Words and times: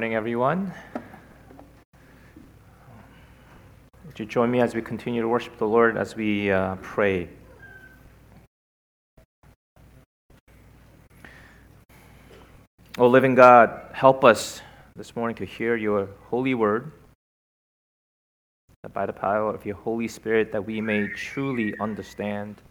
morning, 0.00 0.14
everyone. 0.16 0.72
Would 4.06 4.18
you 4.18 4.24
join 4.24 4.50
me 4.50 4.62
as 4.62 4.74
we 4.74 4.80
continue 4.80 5.20
to 5.20 5.28
worship 5.28 5.58
the 5.58 5.66
Lord 5.66 5.98
as 5.98 6.16
we 6.16 6.50
uh, 6.50 6.76
pray? 6.76 7.28
O 12.96 13.08
living 13.08 13.34
God, 13.34 13.90
help 13.92 14.24
us 14.24 14.62
this 14.96 15.14
morning 15.14 15.36
to 15.36 15.44
hear 15.44 15.76
your 15.76 16.08
holy 16.30 16.54
word, 16.54 16.92
that 18.82 18.94
by 18.94 19.04
the 19.04 19.12
power 19.12 19.54
of 19.54 19.66
your 19.66 19.76
Holy 19.76 20.08
Spirit 20.08 20.50
that 20.52 20.64
we 20.64 20.80
may 20.80 21.08
truly 21.08 21.74
understand. 21.78 22.62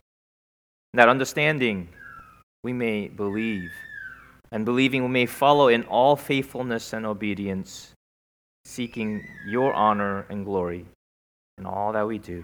that 0.95 1.07
understanding 1.07 1.89
we 2.63 2.73
may 2.73 3.07
believe 3.07 3.69
and 4.51 4.65
believing 4.65 5.03
we 5.03 5.09
may 5.09 5.25
follow 5.25 5.67
in 5.67 5.83
all 5.83 6.15
faithfulness 6.15 6.93
and 6.93 7.05
obedience, 7.05 7.91
seeking 8.65 9.23
your 9.47 9.73
honor 9.73 10.25
and 10.29 10.45
glory 10.45 10.85
in 11.57 11.65
all 11.65 11.91
that 11.93 12.07
we 12.07 12.17
do. 12.17 12.43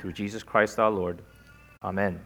Through 0.00 0.12
Jesus 0.12 0.42
Christ 0.42 0.78
our 0.78 0.90
Lord. 0.90 1.22
Amen. 1.82 2.20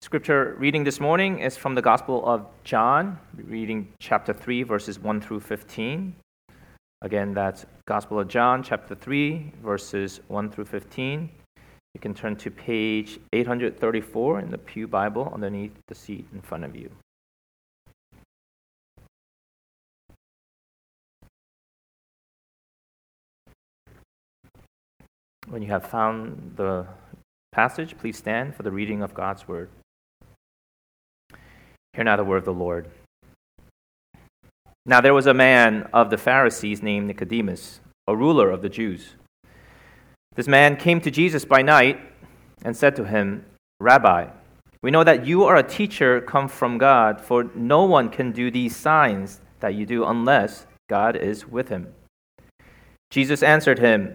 Scripture 0.00 0.54
reading 0.58 0.84
this 0.84 1.00
morning 1.00 1.40
is 1.40 1.56
from 1.56 1.74
the 1.74 1.82
Gospel 1.82 2.24
of 2.24 2.46
John, 2.62 3.18
reading 3.34 3.88
chapter 3.98 4.32
3, 4.32 4.62
verses 4.62 5.00
1 5.00 5.20
through 5.20 5.40
15. 5.40 6.14
Again, 7.02 7.34
that's 7.34 7.66
Gospel 7.86 8.20
of 8.20 8.28
John, 8.28 8.62
chapter 8.62 8.94
3, 8.94 9.52
verses 9.62 10.20
1 10.28 10.50
through 10.50 10.66
15. 10.66 11.28
You 11.94 12.00
can 12.00 12.14
turn 12.14 12.36
to 12.36 12.50
page 12.50 13.18
834 13.32 14.40
in 14.40 14.50
the 14.50 14.58
Pew 14.58 14.86
Bible 14.86 15.30
underneath 15.34 15.72
the 15.88 15.94
seat 15.94 16.26
in 16.32 16.40
front 16.42 16.64
of 16.64 16.76
you. 16.76 16.90
When 25.50 25.62
you 25.62 25.68
have 25.68 25.86
found 25.86 26.52
the 26.56 26.86
passage, 27.52 27.96
please 27.96 28.18
stand 28.18 28.54
for 28.54 28.62
the 28.62 28.70
reading 28.70 29.02
of 29.02 29.14
God's 29.14 29.48
word. 29.48 29.70
Hear 31.94 32.04
now 32.04 32.16
the 32.16 32.24
word 32.24 32.36
of 32.36 32.44
the 32.44 32.52
Lord. 32.52 32.90
Now 34.84 35.00
there 35.00 35.14
was 35.14 35.26
a 35.26 35.32
man 35.32 35.88
of 35.94 36.10
the 36.10 36.18
Pharisees 36.18 36.82
named 36.82 37.06
Nicodemus, 37.06 37.80
a 38.06 38.14
ruler 38.14 38.50
of 38.50 38.60
the 38.60 38.68
Jews. 38.68 39.14
This 40.34 40.46
man 40.46 40.76
came 40.76 41.00
to 41.00 41.10
Jesus 41.10 41.46
by 41.46 41.62
night 41.62 41.98
and 42.62 42.76
said 42.76 42.94
to 42.96 43.04
him, 43.04 43.46
Rabbi, 43.80 44.28
we 44.82 44.90
know 44.90 45.02
that 45.02 45.26
you 45.26 45.44
are 45.44 45.56
a 45.56 45.62
teacher 45.62 46.20
come 46.20 46.48
from 46.48 46.76
God, 46.76 47.22
for 47.22 47.50
no 47.54 47.84
one 47.84 48.10
can 48.10 48.32
do 48.32 48.50
these 48.50 48.76
signs 48.76 49.40
that 49.60 49.74
you 49.74 49.86
do 49.86 50.04
unless 50.04 50.66
God 50.90 51.16
is 51.16 51.48
with 51.48 51.70
him. 51.70 51.94
Jesus 53.10 53.42
answered 53.42 53.78
him, 53.78 54.14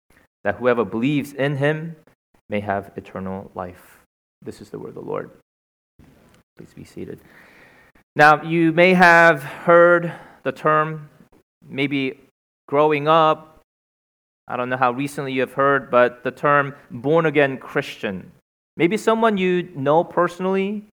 that 0.43 0.55
whoever 0.55 0.83
believes 0.83 1.33
in 1.33 1.57
him 1.57 1.95
may 2.49 2.59
have 2.59 2.91
eternal 2.95 3.51
life. 3.55 3.99
This 4.41 4.61
is 4.61 4.69
the 4.69 4.79
word 4.79 4.89
of 4.89 4.95
the 4.95 5.01
Lord. 5.01 5.31
Please 6.57 6.73
be 6.73 6.83
seated. 6.83 7.19
Now, 8.15 8.43
you 8.43 8.73
may 8.73 8.93
have 8.93 9.43
heard 9.43 10.13
the 10.43 10.51
term, 10.51 11.09
maybe 11.67 12.19
growing 12.67 13.07
up. 13.07 13.61
I 14.47 14.57
don't 14.57 14.69
know 14.69 14.77
how 14.77 14.91
recently 14.91 15.31
you 15.33 15.41
have 15.41 15.53
heard, 15.53 15.89
but 15.89 16.23
the 16.23 16.31
term 16.31 16.75
born 16.89 17.25
again 17.25 17.57
Christian. 17.57 18.31
Maybe 18.75 18.97
someone 18.97 19.37
you 19.37 19.69
know 19.75 20.03
personally 20.03 20.85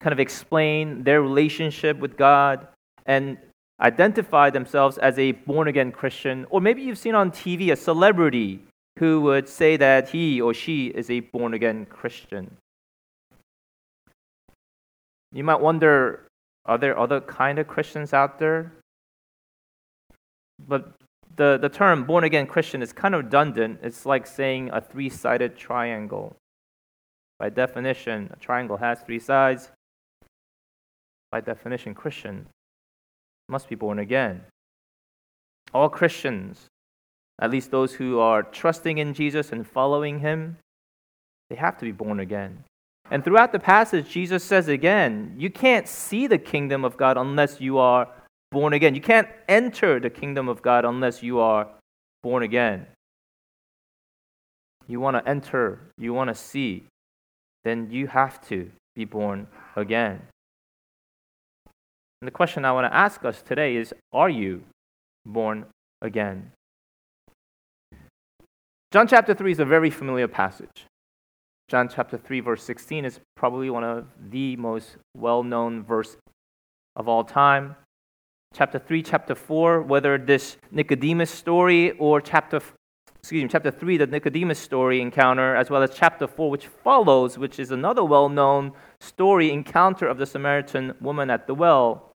kind 0.00 0.12
of 0.12 0.20
explain 0.20 1.02
their 1.04 1.20
relationship 1.20 1.98
with 1.98 2.16
God 2.16 2.68
and 3.04 3.38
identify 3.80 4.50
themselves 4.50 4.98
as 4.98 5.18
a 5.18 5.32
born 5.32 5.68
again 5.68 5.92
Christian. 5.92 6.46
Or 6.50 6.60
maybe 6.60 6.82
you've 6.82 6.98
seen 6.98 7.14
on 7.14 7.30
TV 7.30 7.72
a 7.72 7.76
celebrity 7.76 8.60
who 8.98 9.20
would 9.22 9.48
say 9.48 9.76
that 9.76 10.10
he 10.10 10.40
or 10.40 10.54
she 10.54 10.86
is 10.86 11.10
a 11.10 11.20
born 11.20 11.54
again 11.54 11.86
Christian. 11.86 12.56
You 15.32 15.44
might 15.44 15.60
wonder 15.60 16.26
are 16.64 16.78
there 16.78 16.98
other 16.98 17.20
kind 17.20 17.58
of 17.58 17.68
Christians 17.68 18.12
out 18.12 18.38
there? 18.38 18.72
But 20.66 20.92
the, 21.36 21.58
the 21.60 21.68
term 21.68 22.04
born 22.04 22.24
again 22.24 22.46
Christian 22.46 22.82
is 22.82 22.92
kind 22.92 23.14
of 23.14 23.24
redundant. 23.24 23.80
It's 23.82 24.04
like 24.04 24.26
saying 24.26 24.70
a 24.72 24.80
three 24.80 25.08
sided 25.08 25.56
triangle. 25.56 26.36
By 27.38 27.50
definition, 27.50 28.30
a 28.32 28.36
triangle 28.36 28.78
has 28.78 29.00
three 29.00 29.20
sides. 29.20 29.70
By 31.30 31.40
definition, 31.40 31.94
Christian 31.94 32.46
must 33.48 33.68
be 33.68 33.74
born 33.74 33.98
again. 33.98 34.42
All 35.74 35.88
Christians 35.88 36.66
at 37.38 37.50
least 37.50 37.70
those 37.70 37.94
who 37.94 38.18
are 38.18 38.42
trusting 38.42 38.98
in 38.98 39.14
Jesus 39.14 39.52
and 39.52 39.66
following 39.66 40.20
him, 40.20 40.56
they 41.50 41.56
have 41.56 41.78
to 41.78 41.84
be 41.84 41.92
born 41.92 42.20
again. 42.20 42.64
And 43.10 43.22
throughout 43.22 43.52
the 43.52 43.58
passage, 43.58 44.08
Jesus 44.08 44.42
says 44.42 44.68
again, 44.68 45.34
you 45.38 45.50
can't 45.50 45.86
see 45.86 46.26
the 46.26 46.38
kingdom 46.38 46.84
of 46.84 46.96
God 46.96 47.16
unless 47.16 47.60
you 47.60 47.78
are 47.78 48.08
born 48.50 48.72
again. 48.72 48.94
You 48.94 49.00
can't 49.00 49.28
enter 49.48 50.00
the 50.00 50.10
kingdom 50.10 50.48
of 50.48 50.62
God 50.62 50.84
unless 50.84 51.22
you 51.22 51.38
are 51.38 51.68
born 52.22 52.42
again. 52.42 52.86
You 54.88 55.00
want 55.00 55.16
to 55.16 55.28
enter, 55.28 55.80
you 55.98 56.14
want 56.14 56.28
to 56.28 56.34
see, 56.34 56.84
then 57.64 57.90
you 57.90 58.06
have 58.06 58.40
to 58.48 58.70
be 58.94 59.04
born 59.04 59.46
again. 59.74 60.22
And 62.20 62.26
the 62.26 62.32
question 62.32 62.64
I 62.64 62.72
want 62.72 62.90
to 62.90 62.96
ask 62.96 63.24
us 63.24 63.42
today 63.42 63.76
is 63.76 63.92
Are 64.12 64.30
you 64.30 64.62
born 65.24 65.66
again? 66.00 66.52
John 68.96 69.06
chapter 69.06 69.34
3 69.34 69.52
is 69.52 69.58
a 69.58 69.66
very 69.66 69.90
familiar 69.90 70.26
passage. 70.26 70.86
John 71.68 71.86
chapter 71.86 72.16
3, 72.16 72.40
verse 72.40 72.62
16 72.62 73.04
is 73.04 73.20
probably 73.36 73.68
one 73.68 73.84
of 73.84 74.06
the 74.30 74.56
most 74.56 74.96
well 75.14 75.42
known 75.42 75.84
verse 75.84 76.16
of 76.96 77.06
all 77.06 77.22
time. 77.22 77.76
Chapter 78.54 78.78
3, 78.78 79.02
chapter 79.02 79.34
4, 79.34 79.82
whether 79.82 80.16
this 80.16 80.56
Nicodemus 80.70 81.30
story 81.30 81.90
or 81.98 82.22
chapter 82.22 82.62
excuse 83.18 83.42
me, 83.42 83.48
chapter 83.50 83.70
3, 83.70 83.98
the 83.98 84.06
Nicodemus 84.06 84.58
story 84.58 85.02
encounter, 85.02 85.54
as 85.54 85.68
well 85.68 85.82
as 85.82 85.90
chapter 85.94 86.26
4, 86.26 86.48
which 86.48 86.66
follows, 86.66 87.36
which 87.36 87.58
is 87.58 87.70
another 87.70 88.02
well 88.02 88.30
known 88.30 88.72
story 89.02 89.50
encounter 89.50 90.08
of 90.08 90.16
the 90.16 90.24
Samaritan 90.24 90.94
woman 91.02 91.28
at 91.28 91.46
the 91.46 91.54
well. 91.54 92.12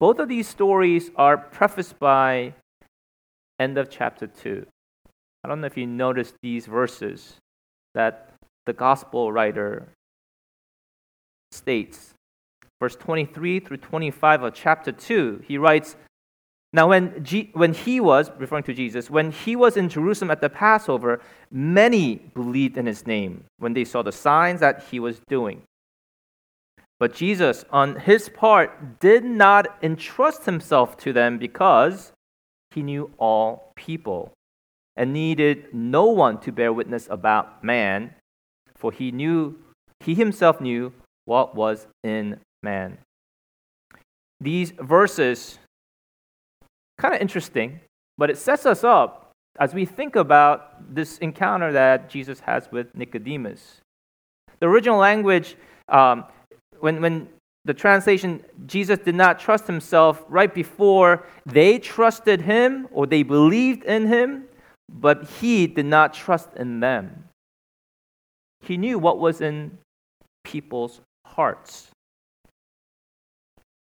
both 0.00 0.20
of 0.20 0.30
these 0.30 0.48
stories 0.48 1.10
are 1.16 1.36
prefaced 1.36 1.98
by 1.98 2.54
end 3.60 3.76
of 3.76 3.90
chapter 3.90 4.26
2. 4.26 4.64
I 5.44 5.48
don't 5.48 5.60
know 5.60 5.66
if 5.66 5.76
you 5.76 5.86
noticed 5.86 6.34
these 6.42 6.66
verses 6.66 7.34
that 7.94 8.34
the 8.66 8.72
gospel 8.72 9.32
writer 9.32 9.88
states. 11.52 12.14
Verse 12.80 12.96
23 12.96 13.60
through 13.60 13.78
25 13.78 14.42
of 14.42 14.54
chapter 14.54 14.92
2, 14.92 15.44
he 15.46 15.58
writes, 15.58 15.96
Now, 16.72 16.88
when, 16.88 17.24
G- 17.24 17.50
when 17.54 17.72
he 17.72 17.98
was, 17.98 18.30
referring 18.38 18.64
to 18.64 18.74
Jesus, 18.74 19.10
when 19.10 19.32
he 19.32 19.56
was 19.56 19.76
in 19.76 19.88
Jerusalem 19.88 20.30
at 20.30 20.40
the 20.40 20.50
Passover, 20.50 21.20
many 21.50 22.16
believed 22.34 22.76
in 22.76 22.86
his 22.86 23.06
name 23.06 23.44
when 23.58 23.72
they 23.72 23.84
saw 23.84 24.02
the 24.02 24.12
signs 24.12 24.60
that 24.60 24.84
he 24.90 25.00
was 25.00 25.20
doing. 25.28 25.62
But 27.00 27.14
Jesus, 27.14 27.64
on 27.70 27.96
his 28.00 28.28
part, 28.28 29.00
did 29.00 29.24
not 29.24 29.78
entrust 29.82 30.44
himself 30.44 30.96
to 30.98 31.12
them 31.12 31.38
because 31.38 32.12
he 32.72 32.82
knew 32.82 33.10
all 33.18 33.72
people 33.76 34.32
and 34.98 35.12
needed 35.12 35.72
no 35.72 36.06
one 36.06 36.38
to 36.40 36.50
bear 36.50 36.72
witness 36.72 37.06
about 37.08 37.62
man, 37.62 38.14
for 38.76 38.90
he 38.90 39.12
knew 39.12 39.56
he 40.00 40.14
himself 40.14 40.60
knew 40.60 40.92
what 41.24 41.54
was 41.54 41.86
in 42.02 42.40
man. 42.62 42.98
These 44.40 44.72
verses 44.72 45.58
kind 46.98 47.14
of 47.14 47.20
interesting, 47.20 47.80
but 48.18 48.28
it 48.28 48.38
sets 48.38 48.66
us 48.66 48.82
up 48.82 49.30
as 49.60 49.72
we 49.72 49.84
think 49.84 50.16
about 50.16 50.94
this 50.94 51.18
encounter 51.18 51.72
that 51.72 52.10
Jesus 52.10 52.40
has 52.40 52.68
with 52.70 52.94
Nicodemus. 52.94 53.80
The 54.58 54.66
original 54.66 54.98
language 54.98 55.56
um, 55.88 56.24
when, 56.80 57.00
when 57.00 57.28
the 57.64 57.74
translation, 57.74 58.44
Jesus 58.66 58.98
did 58.98 59.14
not 59.14 59.38
trust 59.38 59.66
himself 59.66 60.24
right 60.28 60.52
before 60.52 61.24
they 61.46 61.78
trusted 61.78 62.40
him 62.40 62.88
or 62.90 63.06
they 63.06 63.22
believed 63.22 63.84
in 63.84 64.06
him, 64.06 64.47
but 64.88 65.28
he 65.40 65.66
did 65.66 65.86
not 65.86 66.14
trust 66.14 66.48
in 66.56 66.80
them. 66.80 67.24
He 68.60 68.76
knew 68.76 68.98
what 68.98 69.18
was 69.18 69.40
in 69.40 69.78
people's 70.44 71.00
hearts. 71.24 71.88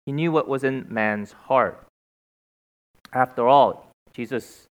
He 0.06 0.12
knew 0.12 0.32
what 0.32 0.49
was 0.49 0.64
in 0.64 0.87
man's 0.88 1.32
heart. 1.32 1.87
After 3.12 3.46
all, 3.46 3.90
Jesus 4.12 4.67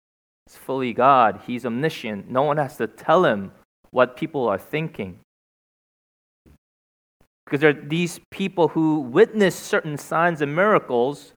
is 0.49 0.57
fully 0.57 0.93
God. 0.93 1.41
He's 1.47 1.67
omniscient. 1.67 2.31
No 2.31 2.43
one 2.43 2.57
has 2.57 2.77
to 2.79 2.87
tell 2.87 3.25
him 3.25 3.53
what 3.91 4.17
people 4.17 4.49
are 4.49 4.59
thinking. 4.59 5.21
Because 7.45 7.61
there 7.61 7.71
are 7.71 7.73
these 7.89 8.21
people 8.31 8.69
who 8.69 9.01
witnessed 9.01 9.63
certain 9.63 9.97
signs 9.97 10.41
and 10.41 10.55
miracles 10.55 11.33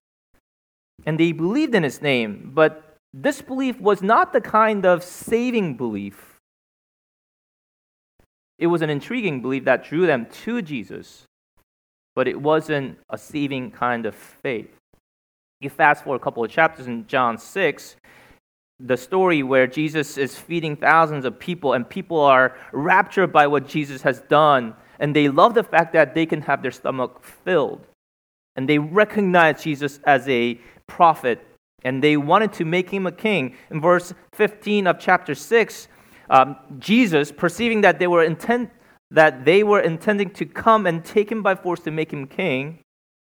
and 1.05 1.19
they 1.19 1.31
believed 1.31 1.75
in 1.75 1.83
his 1.83 2.01
name, 2.01 2.51
but 2.53 2.88
this 3.13 3.41
belief 3.41 3.79
was 3.79 4.01
not 4.01 4.33
the 4.33 4.41
kind 4.41 4.85
of 4.85 5.03
saving 5.03 5.77
belief. 5.77 6.39
It 8.57 8.67
was 8.67 8.81
an 8.81 8.89
intriguing 8.89 9.41
belief 9.41 9.65
that 9.65 9.83
drew 9.83 10.05
them 10.05 10.27
to 10.43 10.61
Jesus, 10.61 11.23
but 12.15 12.27
it 12.27 12.39
wasn't 12.39 12.99
a 13.09 13.17
saving 13.17 13.71
kind 13.71 14.05
of 14.05 14.15
faith. 14.15 14.75
You 15.61 15.69
fast 15.69 16.03
forward 16.03 16.21
a 16.21 16.23
couple 16.23 16.43
of 16.43 16.51
chapters 16.51 16.87
in 16.87 17.07
John 17.07 17.37
6, 17.37 17.95
the 18.79 18.97
story 18.97 19.43
where 19.43 19.67
Jesus 19.67 20.17
is 20.17 20.35
feeding 20.37 20.75
thousands 20.75 21.25
of 21.25 21.39
people, 21.39 21.73
and 21.73 21.89
people 21.89 22.19
are 22.19 22.55
raptured 22.71 23.33
by 23.33 23.47
what 23.47 23.67
Jesus 23.67 24.01
has 24.01 24.21
done 24.21 24.75
and 24.99 25.15
they 25.15 25.29
love 25.29 25.53
the 25.53 25.63
fact 25.63 25.93
that 25.93 26.13
they 26.13 26.25
can 26.25 26.41
have 26.41 26.61
their 26.61 26.71
stomach 26.71 27.23
filled. 27.23 27.87
And 28.55 28.67
they 28.67 28.77
recognize 28.77 29.63
Jesus 29.63 29.99
as 30.03 30.27
a 30.27 30.59
prophet, 30.87 31.45
and 31.83 32.03
they 32.03 32.17
wanted 32.17 32.53
to 32.53 32.65
make 32.65 32.89
him 32.89 33.05
a 33.05 33.11
king. 33.11 33.55
In 33.71 33.81
verse 33.81 34.13
15 34.33 34.87
of 34.87 34.99
chapter 34.99 35.35
6, 35.35 35.87
um, 36.29 36.55
Jesus, 36.77 37.31
perceiving 37.31 37.81
that 37.81 37.99
they 37.99 38.07
were 38.07 38.23
intent 38.23 38.71
that 39.11 39.43
they 39.43 39.63
were 39.63 39.79
intending 39.79 40.29
to 40.29 40.45
come 40.45 40.85
and 40.85 41.03
take 41.03 41.31
him 41.31 41.41
by 41.41 41.55
force 41.55 41.79
to 41.79 41.89
make 41.91 42.13
him 42.13 42.27
king, 42.27 42.79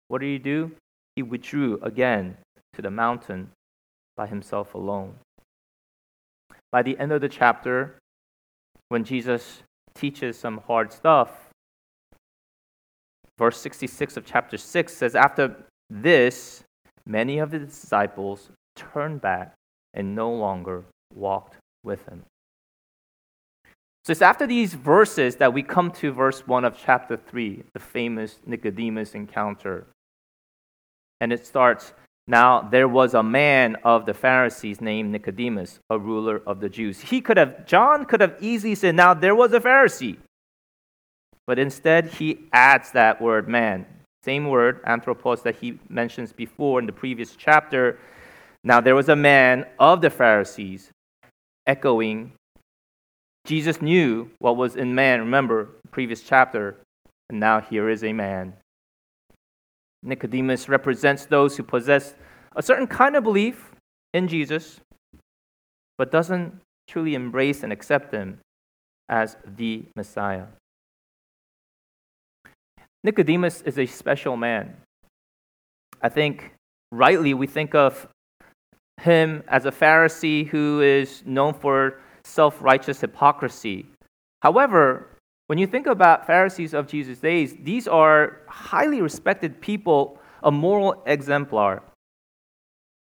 what 0.09 0.21
did 0.21 0.29
he 0.29 0.39
do? 0.39 0.73
He 1.15 1.23
withdrew 1.23 1.79
again 1.83 2.39
to 2.73 2.83
the 2.83 2.91
mountain 2.91 3.51
by 4.17 4.27
himself 4.27 4.75
alone. 4.75 5.17
By 6.73 6.83
the 6.83 6.99
end 6.99 7.13
of 7.13 7.21
the 7.21 7.29
chapter, 7.29 7.99
when 8.89 9.05
Jesus 9.05 9.63
teaches 9.95 10.39
some 10.39 10.59
hard 10.67 10.93
stuff, 10.93 11.51
verse 13.39 13.59
66 13.61 14.17
of 14.17 14.25
chapter 14.25 14.57
6 14.57 14.93
says, 14.93 15.15
After 15.15 15.55
this, 15.91 16.64
many 17.07 17.39
of 17.39 17.51
the 17.51 17.59
disciples 17.59 18.51
turned 18.77 19.21
back 19.21 19.55
and 19.93 20.15
no 20.15 20.33
longer 20.33 20.85
walked 21.15 21.57
with 21.83 22.07
him. 22.09 22.25
So 24.05 24.11
it's 24.11 24.23
after 24.23 24.47
these 24.47 24.75
verses 24.75 25.37
that 25.37 25.55
we 25.55 25.63
come 25.63 25.91
to 25.93 26.13
verse 26.13 26.47
1 26.47 26.65
of 26.65 26.77
chapter 26.77 27.17
3, 27.17 27.63
the 27.73 27.81
famous 27.81 28.39
Nicodemus 28.45 29.15
encounter. 29.15 29.87
And 31.21 31.33
it 31.33 31.47
starts 31.47 31.95
Now 32.27 32.61
there 32.61 32.89
was 32.89 33.15
a 33.15 33.23
man 33.23 33.77
of 33.83 34.05
the 34.05 34.13
Pharisees 34.13 34.81
named 34.81 35.11
Nicodemus, 35.11 35.79
a 35.89 35.99
ruler 35.99 36.43
of 36.47 36.61
the 36.61 36.69
Jews. 36.69 37.01
He 37.01 37.23
could 37.23 37.39
have, 37.39 37.65
John 37.65 38.05
could 38.05 38.21
have 38.21 38.37
easily 38.41 38.75
said, 38.75 38.95
Now 38.95 39.15
there 39.15 39.35
was 39.35 39.55
a 39.55 39.61
Pharisee. 39.61 40.19
But 41.47 41.59
instead, 41.59 42.07
he 42.07 42.41
adds 42.53 42.93
that 42.93 43.21
word 43.21 43.49
man. 43.49 43.87
Same 44.25 44.49
word, 44.49 44.81
anthropos, 44.87 45.43
that 45.43 45.57
he 45.57 45.79
mentions 45.91 46.33
before 46.33 46.81
in 46.81 46.87
the 46.87 46.93
previous 46.93 47.37
chapter. 47.37 47.99
Now, 48.63 48.81
there 48.81 48.95
was 48.95 49.11
a 49.11 49.17
man 49.17 49.67
of 49.79 50.01
the 50.01 50.09
Pharisees, 50.09 50.91
echoing 51.67 52.33
Jesus 53.45 53.83
knew 53.83 54.31
what 54.39 54.57
was 54.57 54.77
in 54.77 54.95
man. 54.95 55.21
Remember, 55.21 55.69
previous 55.91 56.23
chapter. 56.23 56.77
And 57.29 57.39
now 57.39 57.61
here 57.61 57.91
is 57.91 58.03
a 58.03 58.13
man. 58.13 58.55
Nicodemus 60.03 60.69
represents 60.69 61.27
those 61.27 61.57
who 61.57 61.63
possess 61.63 62.15
a 62.57 62.63
certain 62.63 62.87
kind 62.87 63.17
of 63.17 63.25
belief 63.25 63.73
in 64.15 64.29
Jesus, 64.29 64.81
but 65.99 66.11
doesn't 66.11 66.61
truly 66.89 67.15
embrace 67.15 67.63
and 67.63 67.73
accept 67.73 68.13
him 68.13 68.39
as 69.09 69.37
the 69.57 69.85
Messiah. 69.97 70.47
Nicodemus 73.05 73.61
is 73.61 73.79
a 73.79 73.85
special 73.85 74.37
man. 74.37 74.77
I 76.01 76.09
think 76.09 76.55
rightly 76.91 77.35
we 77.35 77.47
think 77.47 77.75
of 77.75 78.09
him 79.01 79.43
as 79.47 79.67
a 79.67 79.71
Pharisee 79.71 80.47
who 80.49 80.81
is 80.81 81.23
known 81.27 81.53
for 81.53 82.01
self 82.25 82.61
righteous 82.63 83.03
hypocrisy. 83.03 83.87
However, 84.43 85.11
when 85.49 85.59
you 85.59 85.67
think 85.67 85.87
about 85.87 86.27
Pharisees 86.27 86.73
of 86.73 86.87
Jesus' 86.87 87.19
days, 87.19 87.55
these 87.63 87.87
are 87.87 88.41
highly 88.49 89.03
respected 89.03 89.61
people, 89.61 90.19
a 90.43 90.51
moral 90.51 91.03
exemplar. 91.07 91.83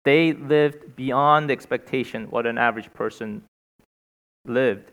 They 0.07 0.33
lived 0.33 0.97
beyond 0.97 1.51
the 1.51 1.53
expectation 1.53 2.31
what 2.31 2.47
an 2.47 2.57
average 2.57 2.91
person 2.95 3.43
lived. 4.47 4.93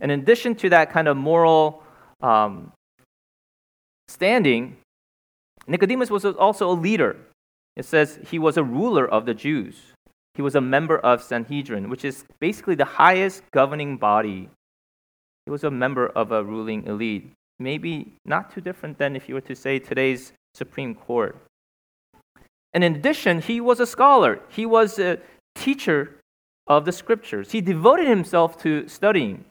And 0.00 0.12
in 0.12 0.20
addition 0.20 0.54
to 0.56 0.70
that 0.70 0.92
kind 0.92 1.08
of 1.08 1.16
moral 1.16 1.82
um, 2.20 2.72
standing, 4.08 4.76
Nicodemus 5.66 6.10
was 6.10 6.24
also 6.24 6.70
a 6.70 6.72
leader. 6.72 7.16
It 7.76 7.84
says 7.84 8.18
he 8.30 8.38
was 8.38 8.56
a 8.56 8.64
ruler 8.64 9.06
of 9.06 9.26
the 9.26 9.34
Jews. 9.34 9.76
He 10.34 10.42
was 10.42 10.54
a 10.54 10.60
member 10.60 10.98
of 10.98 11.22
Sanhedrin, 11.22 11.90
which 11.90 12.04
is 12.04 12.24
basically 12.40 12.74
the 12.74 12.84
highest 12.84 13.42
governing 13.52 13.96
body. 13.96 14.48
He 15.46 15.50
was 15.50 15.64
a 15.64 15.70
member 15.70 16.08
of 16.08 16.32
a 16.32 16.44
ruling 16.44 16.86
elite. 16.86 17.32
Maybe 17.58 18.14
not 18.24 18.54
too 18.54 18.60
different 18.60 18.98
than 18.98 19.16
if 19.16 19.28
you 19.28 19.34
were 19.34 19.40
to 19.42 19.56
say 19.56 19.78
today's 19.78 20.32
Supreme 20.54 20.94
Court. 20.94 21.36
And 22.72 22.84
in 22.84 22.96
addition, 22.96 23.40
he 23.40 23.60
was 23.60 23.80
a 23.80 23.86
scholar. 23.86 24.40
He 24.48 24.66
was 24.66 24.98
a 24.98 25.18
teacher 25.54 26.20
of 26.66 26.84
the 26.84 26.92
scriptures. 26.92 27.50
He 27.50 27.60
devoted 27.60 28.06
himself 28.06 28.56
to 28.62 28.86
studying. 28.86 29.44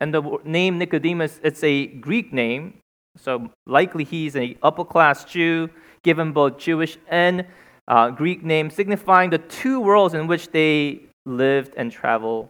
And 0.00 0.12
the 0.12 0.38
name 0.44 0.78
Nicodemus, 0.78 1.40
it's 1.42 1.62
a 1.62 1.86
Greek 1.86 2.32
name, 2.32 2.78
so 3.16 3.50
likely 3.66 4.04
he's 4.04 4.34
an 4.34 4.56
upper 4.62 4.84
class 4.84 5.24
Jew, 5.24 5.70
given 6.02 6.32
both 6.32 6.58
Jewish 6.58 6.98
and 7.08 7.46
uh, 7.86 8.10
Greek 8.10 8.42
name, 8.42 8.70
signifying 8.70 9.30
the 9.30 9.38
two 9.38 9.80
worlds 9.80 10.14
in 10.14 10.26
which 10.26 10.50
they 10.50 11.00
lived 11.26 11.74
and 11.76 11.92
traveled. 11.92 12.48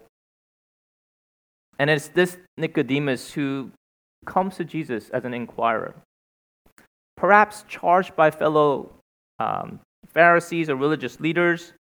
And 1.78 1.90
it's 1.90 2.08
this 2.08 2.36
Nicodemus 2.56 3.32
who 3.32 3.70
comes 4.26 4.56
to 4.56 4.64
Jesus 4.64 5.10
as 5.10 5.24
an 5.24 5.34
inquirer, 5.34 5.94
perhaps 7.16 7.64
charged 7.68 8.16
by 8.16 8.30
fellow 8.30 8.92
um, 9.38 9.80
Pharisees 10.06 10.70
or 10.70 10.76
religious 10.76 11.20
leaders. 11.20 11.72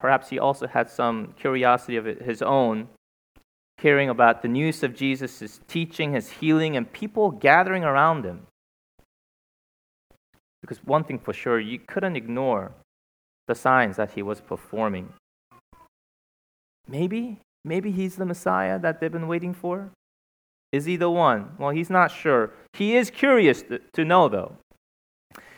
Perhaps 0.00 0.28
he 0.28 0.38
also 0.38 0.66
had 0.66 0.90
some 0.90 1.32
curiosity 1.38 1.96
of 1.96 2.04
his 2.04 2.42
own 2.42 2.88
hearing 3.84 4.08
about 4.08 4.40
the 4.40 4.48
news 4.48 4.82
of 4.82 4.96
Jesus, 4.96 5.60
teaching, 5.68 6.14
his 6.14 6.30
healing, 6.30 6.74
and 6.74 6.90
people 6.90 7.30
gathering 7.30 7.84
around 7.84 8.24
him. 8.24 8.46
Because 10.62 10.78
one 10.86 11.04
thing 11.04 11.18
for 11.18 11.34
sure, 11.34 11.60
you 11.60 11.78
couldn't 11.78 12.16
ignore 12.16 12.72
the 13.46 13.54
signs 13.54 13.96
that 13.96 14.12
he 14.12 14.22
was 14.22 14.40
performing. 14.40 15.12
Maybe, 16.88 17.40
maybe 17.62 17.90
he's 17.90 18.16
the 18.16 18.24
Messiah 18.24 18.78
that 18.78 19.00
they've 19.00 19.12
been 19.12 19.28
waiting 19.28 19.52
for. 19.52 19.90
Is 20.72 20.86
he 20.86 20.96
the 20.96 21.10
one? 21.10 21.50
Well, 21.58 21.68
he's 21.68 21.90
not 21.90 22.10
sure. 22.10 22.52
He 22.72 22.96
is 22.96 23.10
curious 23.10 23.60
to, 23.64 23.80
to 23.92 24.02
know, 24.02 24.30
though. 24.30 24.56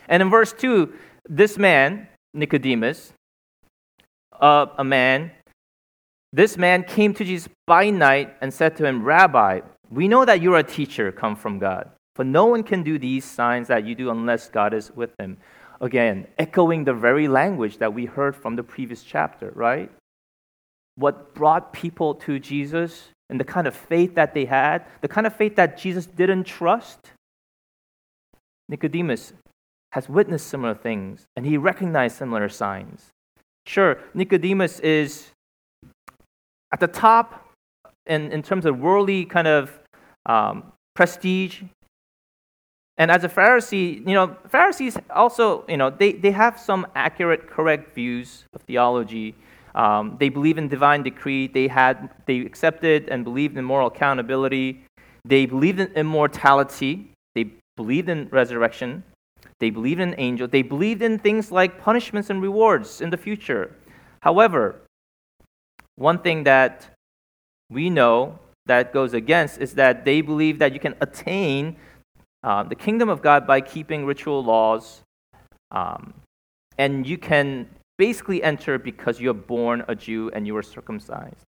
And 0.09 0.21
in 0.21 0.31
verse 0.31 0.53
2, 0.53 0.93
this 1.29 1.57
man, 1.57 2.09
Nicodemus, 2.35 3.13
uh, 4.41 4.67
a 4.77 4.83
man, 4.83 5.31
this 6.33 6.57
man 6.57 6.83
came 6.85 7.15
to 7.15 7.25
Jesus 7.25 7.49
by 7.67 7.91
night 7.91 8.37
and 8.41 8.53
said 8.53 8.77
to 8.77 8.87
him, 8.87 9.03
Rabbi, 9.03 9.61
we 9.91 10.09
know 10.09 10.25
that 10.25 10.41
you're 10.41 10.59
a 10.59 10.63
teacher 10.63 11.13
come 11.13 11.37
from 11.37 11.59
God, 11.59 11.91
for 12.15 12.25
no 12.25 12.47
one 12.47 12.63
can 12.63 12.83
do 12.83 12.99
these 12.99 13.25
signs 13.25 13.69
that 13.69 13.87
you 13.87 13.95
do 13.95 14.11
unless 14.11 14.49
God 14.49 14.75
is 14.75 14.91
with 14.95 15.15
him. 15.19 15.39
Again, 15.81 16.27
echoing 16.39 16.85
the 16.85 16.95
very 16.95 17.29
language 17.29 17.79
that 17.79 17.95
we 17.95 18.07
heard 18.07 18.35
from 18.35 18.57
the 18.57 18.63
previous 18.63 19.03
chapter, 19.03 19.53
right? 19.55 19.91
What 20.97 21.35
brought 21.35 21.73
people 21.73 22.15
to 22.15 22.39
Jesus 22.39 23.09
and 23.29 23.39
the 23.39 23.45
kind 23.45 23.67
of 23.67 23.75
faith 23.75 24.15
that 24.15 24.35
they 24.35 24.45
had, 24.45 24.85
the 25.01 25.09
kind 25.09 25.27
of 25.27 25.37
faith 25.37 25.57
that 25.57 25.77
Jesus 25.79 26.07
didn't 26.07 26.45
trust. 26.45 27.13
Nicodemus 28.69 29.33
has 29.93 30.09
witnessed 30.09 30.47
similar 30.47 30.75
things 30.75 31.27
and 31.37 31.47
he 31.47 31.57
recognized 31.57 32.17
similar 32.17 32.49
signs. 32.49 33.11
Sure, 33.67 33.99
Nicodemus 34.15 34.81
is 34.81 35.33
at 36.73 36.81
the 36.81 36.87
top 36.87 37.47
in, 38.07 38.33
in 38.33 38.43
terms 38.43 38.67
of 38.67 38.79
worldly 38.79 39.25
kind 39.25 39.49
of 39.49 39.79
um, 40.27 40.73
prestige. 40.95 41.63
And 42.99 43.11
as 43.11 43.25
a 43.25 43.29
Pharisee, 43.29 43.99
you 44.07 44.15
know, 44.15 44.37
Pharisees 44.49 44.97
also, 45.11 45.65
you 45.69 45.77
know, 45.77 45.91
they, 45.91 46.13
they 46.13 46.31
have 46.31 46.59
some 46.59 46.87
accurate, 46.95 47.49
correct 47.49 47.95
views 47.95 48.45
of 48.55 48.63
theology. 48.63 49.35
Um, 49.75 50.17
they 50.19 50.31
believe 50.31 50.57
in 50.57 50.69
divine 50.69 51.03
decree. 51.03 51.49
They 51.49 51.69
had 51.69 52.09
they 52.25 52.39
accepted 52.41 53.11
and 53.11 53.25
believed 53.25 53.59
in 53.59 53.65
moral 53.65 53.89
accountability. 53.89 54.83
They 55.27 55.45
believed 55.45 55.81
in 55.81 55.89
immortality. 55.89 57.13
They 57.35 57.51
believed 57.77 58.09
in 58.09 58.29
resurrection. 58.31 59.05
They 59.61 59.69
believed 59.69 60.01
in 60.01 60.15
angels. 60.17 60.51
They 60.51 60.63
believed 60.63 61.03
in 61.03 61.19
things 61.19 61.53
like 61.53 61.79
punishments 61.79 62.31
and 62.31 62.41
rewards 62.41 63.03
in 63.03 63.11
the 63.11 63.19
future. 63.19 63.75
However, 64.21 64.77
one 65.97 66.19
thing 66.19 66.45
that 66.45 66.87
we 67.71 67.91
know 67.91 68.39
that 68.67 68.93
goes 68.93 69.15
against 69.15 69.59
is 69.61 69.75
that 69.75 70.05
they 70.05 70.21
believe 70.21 70.59
that 70.59 70.73
you 70.73 70.81
can 70.81 70.95
attain 71.01 71.77
uh, 72.43 72.63
the 72.63 72.75
kingdom 72.75 73.09
of 73.09 73.23
God 73.23 73.47
by 73.47 73.61
keeping 73.61 74.05
ritual 74.05 74.45
laws, 74.45 75.03
um, 75.71 76.15
and 76.79 77.07
you 77.07 77.19
can 77.19 77.69
basically 77.99 78.43
enter 78.43 78.79
because 78.79 79.21
you're 79.21 79.35
born 79.35 79.85
a 79.89 79.95
Jew 79.95 80.31
and 80.35 80.47
you 80.47 80.55
were 80.55 80.63
circumcised. 80.63 81.45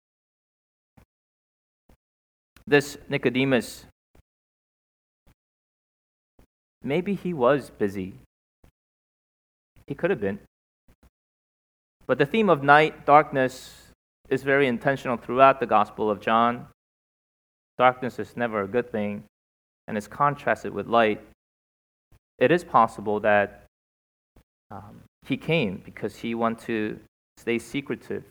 This 2.67 2.99
Nicodemus, 3.09 3.87
maybe 6.83 7.15
he 7.15 7.33
was 7.33 7.71
busy. 7.71 8.15
He 9.87 9.95
could 9.95 10.11
have 10.11 10.21
been. 10.21 10.41
But 12.07 12.19
the 12.19 12.27
theme 12.27 12.51
of 12.51 12.63
night, 12.63 13.07
darkness, 13.07 13.88
is 14.29 14.43
very 14.43 14.67
intentional 14.67 15.17
throughout 15.17 15.61
the 15.61 15.67
Gospel 15.67 16.11
of 16.11 16.21
John. 16.21 16.67
Darkness 17.79 18.19
is 18.19 18.37
never 18.37 18.63
a 18.63 18.69
good 18.69 18.91
thing, 18.91 19.25
and 19.87 19.97
it's 19.97 20.09
contrasted 20.09 20.73
with 20.73 20.87
light. 20.87 21.21
It 22.39 22.51
is 22.51 22.65
possible 22.65 23.21
that 23.21 23.65
um, 24.71 25.03
he 25.27 25.37
came 25.37 25.83
because 25.85 26.17
he 26.17 26.35
wanted 26.35 26.67
to 26.67 27.01
stay 27.39 27.59
secretive 27.59 28.25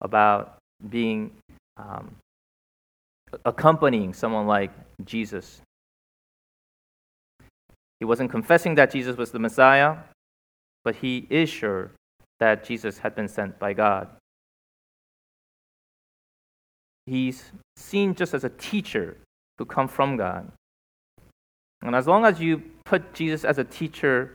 about 0.00 0.58
being 0.90 1.30
um, 1.76 2.14
accompanying 3.44 4.12
someone 4.12 4.46
like 4.46 4.70
Jesus. 5.04 5.60
He 7.98 8.04
wasn't 8.04 8.30
confessing 8.30 8.74
that 8.74 8.90
Jesus 8.90 9.16
was 9.16 9.30
the 9.30 9.38
Messiah, 9.38 9.96
but 10.84 10.96
he 10.96 11.26
is 11.30 11.48
sure 11.48 11.90
that 12.40 12.64
Jesus 12.64 12.98
had 12.98 13.14
been 13.14 13.28
sent 13.28 13.58
by 13.58 13.72
God. 13.72 14.08
He's 17.06 17.52
seen 17.76 18.14
just 18.14 18.34
as 18.34 18.44
a 18.44 18.50
teacher 18.50 19.16
who 19.58 19.64
come 19.64 19.88
from 19.88 20.16
God. 20.16 20.50
And 21.82 21.94
as 21.94 22.06
long 22.06 22.24
as 22.24 22.40
you 22.40 22.62
put 22.84 23.14
Jesus 23.14 23.44
as 23.44 23.58
a 23.58 23.64
teacher, 23.64 24.34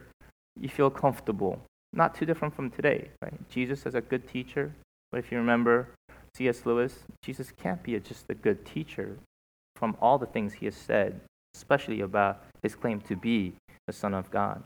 you 0.59 0.69
feel 0.69 0.89
comfortable 0.89 1.61
not 1.93 2.15
too 2.15 2.25
different 2.25 2.55
from 2.55 2.69
today, 2.69 3.09
right? 3.21 3.33
Jesus 3.49 3.85
as 3.85 3.95
a 3.95 4.01
good 4.01 4.27
teacher, 4.27 4.73
but 5.11 5.19
if 5.19 5.31
you 5.31 5.37
remember 5.37 5.89
C.S. 6.35 6.65
Lewis, 6.65 6.99
Jesus 7.21 7.51
can't 7.51 7.81
be 7.83 7.99
just 7.99 8.25
a 8.29 8.33
good 8.33 8.65
teacher 8.65 9.17
from 9.75 9.97
all 10.01 10.17
the 10.17 10.25
things 10.25 10.53
he 10.53 10.65
has 10.65 10.75
said, 10.75 11.19
especially 11.55 12.01
about 12.01 12.43
his 12.63 12.75
claim 12.75 13.01
to 13.01 13.15
be 13.15 13.53
the 13.87 13.93
Son 13.93 14.13
of 14.13 14.31
God. 14.31 14.63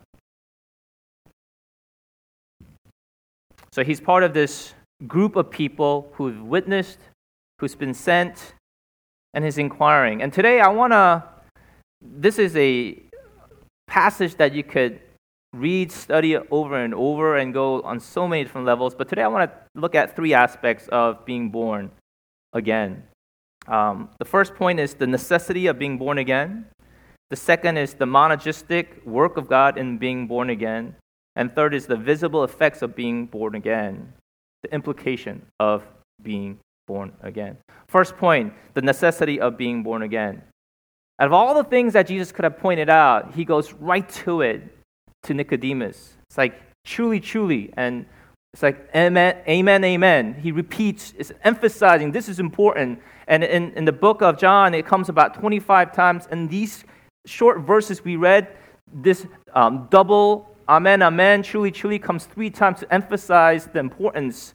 So 3.72 3.84
he's 3.84 4.00
part 4.00 4.24
of 4.24 4.34
this 4.34 4.74
group 5.08 5.36
of 5.36 5.50
people 5.50 6.12
who've 6.14 6.42
witnessed, 6.42 7.00
who's 7.60 7.76
been 7.76 7.94
sent, 7.94 8.54
and 9.34 9.46
is 9.46 9.58
inquiring. 9.58 10.22
And 10.22 10.32
today 10.32 10.60
I 10.60 10.70
want 10.70 10.94
to, 10.94 11.24
this 12.02 12.40
is 12.40 12.56
a 12.56 13.02
passage 13.88 14.36
that 14.36 14.54
you 14.54 14.64
could 14.64 15.00
read, 15.54 15.92
study 15.92 16.38
over 16.38 16.78
and 16.82 16.94
over, 16.94 17.38
and 17.38 17.54
go 17.54 17.82
on 17.82 18.00
so 18.00 18.28
many 18.28 18.44
different 18.44 18.66
levels. 18.66 18.96
But 18.96 19.08
today 19.08 19.24
I 19.24 19.28
want 19.28 19.50
to 19.50 19.58
look 19.80 19.96
at 19.96 20.16
three 20.16 20.34
aspects 20.34 20.88
of 20.90 21.26
being 21.26 21.50
born 21.50 21.92
again. 22.54 23.04
Um, 23.68 24.10
the 24.20 24.26
first 24.26 24.56
point 24.56 24.80
is 24.80 24.94
the 24.94 25.08
necessity 25.08 25.68
of 25.68 25.80
being 25.80 25.98
born 25.98 26.18
again. 26.18 26.66
The 27.30 27.36
second 27.36 27.78
is 27.78 27.94
the 27.94 28.06
monergistic 28.06 29.06
work 29.06 29.38
of 29.38 29.48
God 29.48 29.78
in 29.78 29.98
being 29.98 30.28
born 30.28 30.50
again. 30.50 30.96
And 31.36 31.54
third 31.54 31.74
is 31.74 31.88
the 31.88 31.98
visible 31.98 32.44
effects 32.44 32.82
of 32.82 32.96
being 32.96 33.26
born 33.26 33.56
again, 33.56 34.14
the 34.64 34.74
implication 34.74 35.46
of 35.60 35.84
being 36.22 36.60
born 36.88 37.14
again. 37.22 37.58
First 37.88 38.18
point 38.18 38.54
the 38.74 38.82
necessity 38.82 39.40
of 39.40 39.58
being 39.58 39.84
born 39.84 40.02
again. 40.02 40.42
Out 41.20 41.28
of 41.28 41.34
all 41.34 41.54
the 41.54 41.64
things 41.64 41.94
that 41.94 42.08
Jesus 42.08 42.32
could 42.32 42.44
have 42.44 42.58
pointed 42.58 42.90
out, 42.90 43.34
he 43.34 43.46
goes 43.46 43.74
right 43.74 44.08
to 44.10 44.42
it 44.42 44.62
to 45.24 45.34
Nicodemus. 45.34 46.14
It's 46.30 46.38
like, 46.38 46.62
truly, 46.86 47.20
truly. 47.20 47.72
And 47.78 48.06
it's 48.54 48.64
like, 48.64 48.90
amen, 48.94 49.38
amen, 49.48 49.84
amen. 49.84 50.34
He 50.36 50.52
repeats, 50.52 51.14
it's 51.18 51.32
emphasizing 51.44 52.12
this 52.12 52.28
is 52.28 52.40
important. 52.40 53.00
And 53.28 53.44
in, 53.44 53.72
in 53.74 53.86
the 53.86 53.94
book 53.94 54.22
of 54.22 54.38
John, 54.38 54.74
it 54.74 54.86
comes 54.86 55.10
about 55.10 55.34
25 55.36 55.94
times. 55.94 56.28
In 56.32 56.48
these 56.48 56.84
short 57.26 57.62
verses 57.62 58.04
we 58.04 58.18
read, 58.18 58.50
this 58.94 59.26
um, 59.54 59.88
double 59.90 60.56
amen, 60.68 61.02
amen, 61.02 61.44
truly, 61.44 61.72
truly 61.72 62.00
comes 62.00 62.26
three 62.26 62.50
times 62.50 62.80
to 62.80 62.94
emphasize 62.94 63.68
the 63.68 63.80
importance. 63.80 64.54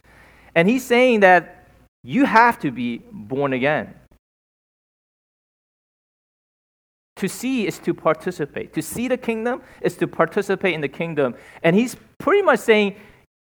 And 0.55 0.69
he's 0.69 0.85
saying 0.85 1.21
that 1.21 1.60
you 2.03 2.25
have 2.25 2.59
to 2.61 2.71
be 2.71 3.03
born 3.13 3.53
again. 3.53 3.95
To 7.17 7.29
see 7.29 7.67
is 7.67 7.79
to 7.81 7.93
participate. 7.93 8.73
To 8.73 8.83
see 8.83 9.07
the 9.07 9.19
kingdom 9.19 9.61
is 9.83 9.97
to 9.97 10.07
participate 10.07 10.75
in 10.75 10.81
the 10.81 10.89
kingdom. 10.89 11.35
And 11.63 11.77
he's 11.77 11.97
pretty 12.19 12.43
much 12.43 12.61
saying, 12.61 12.97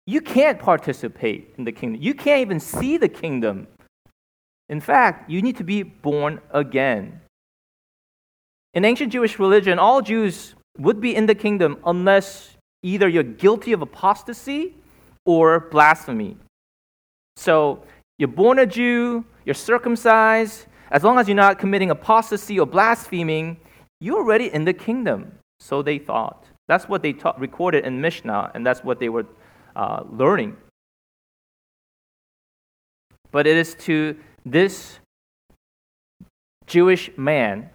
you 0.07 0.21
can't 0.21 0.59
participate 0.61 1.55
in 1.59 1.65
the 1.65 1.73
kingdom. 1.73 2.01
You 2.01 2.15
can't 2.15 2.41
even 2.41 2.61
see 2.61 2.97
the 2.97 3.09
kingdom. 3.09 3.67
In 4.69 4.81
fact, 4.81 5.29
you 5.29 5.43
need 5.43 5.57
to 5.57 5.65
be 5.65 5.83
born 5.83 6.41
again. 6.51 7.21
In 8.75 8.85
ancient 8.85 9.13
Jewish 9.13 9.39
religion, 9.39 9.79
all 9.81 10.01
Jews 10.01 10.55
would 10.79 11.01
be 11.01 11.17
in 11.17 11.27
the 11.27 11.35
kingdom 11.35 11.79
unless 11.85 12.57
either 12.83 13.09
you're 13.09 13.23
guilty 13.23 13.73
of 13.73 13.83
apostasy 13.83 14.75
or 15.25 15.59
blasphemy. 15.59 16.37
So, 17.37 17.83
you're 18.19 18.29
born 18.29 18.59
a 18.59 18.67
Jew, 18.67 19.25
you're 19.45 19.55
circumcised, 19.55 20.67
as 20.91 21.03
long 21.03 21.19
as 21.19 21.29
you're 21.29 21.35
not 21.35 21.59
committing 21.59 21.91
apostasy 21.91 22.59
or 22.59 22.67
blaspheming, 22.67 23.59
you're 24.01 24.19
already 24.19 24.53
in 24.53 24.65
the 24.65 24.73
kingdom. 24.73 25.39
So 25.59 25.83
they 25.83 25.99
thought. 25.99 26.47
That's 26.69 26.89
what 26.89 27.03
they 27.03 27.13
taught, 27.13 27.39
recorded 27.41 27.85
in 27.85 28.01
Mishnah, 28.01 28.51
and 28.55 28.67
that's 28.67 28.83
what 28.83 28.99
they 28.99 29.09
were 29.09 29.27
uh, 29.75 30.03
learning. 30.11 30.57
But 33.31 33.47
it 33.47 33.57
is 33.57 33.75
to 33.81 34.17
this 34.45 34.99
Jewish 36.67 37.11
man 37.17 37.71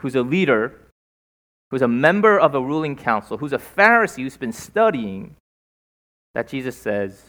who's 0.00 0.14
a 0.14 0.22
leader, 0.22 0.92
who's 1.70 1.82
a 1.82 1.88
member 1.88 2.38
of 2.38 2.54
a 2.54 2.60
ruling 2.60 2.96
council, 2.96 3.38
who's 3.38 3.52
a 3.52 3.58
Pharisee 3.58 4.22
who's 4.22 4.36
been 4.36 4.52
studying, 4.52 5.36
that 6.34 6.48
Jesus 6.48 6.76
says, 6.76 7.22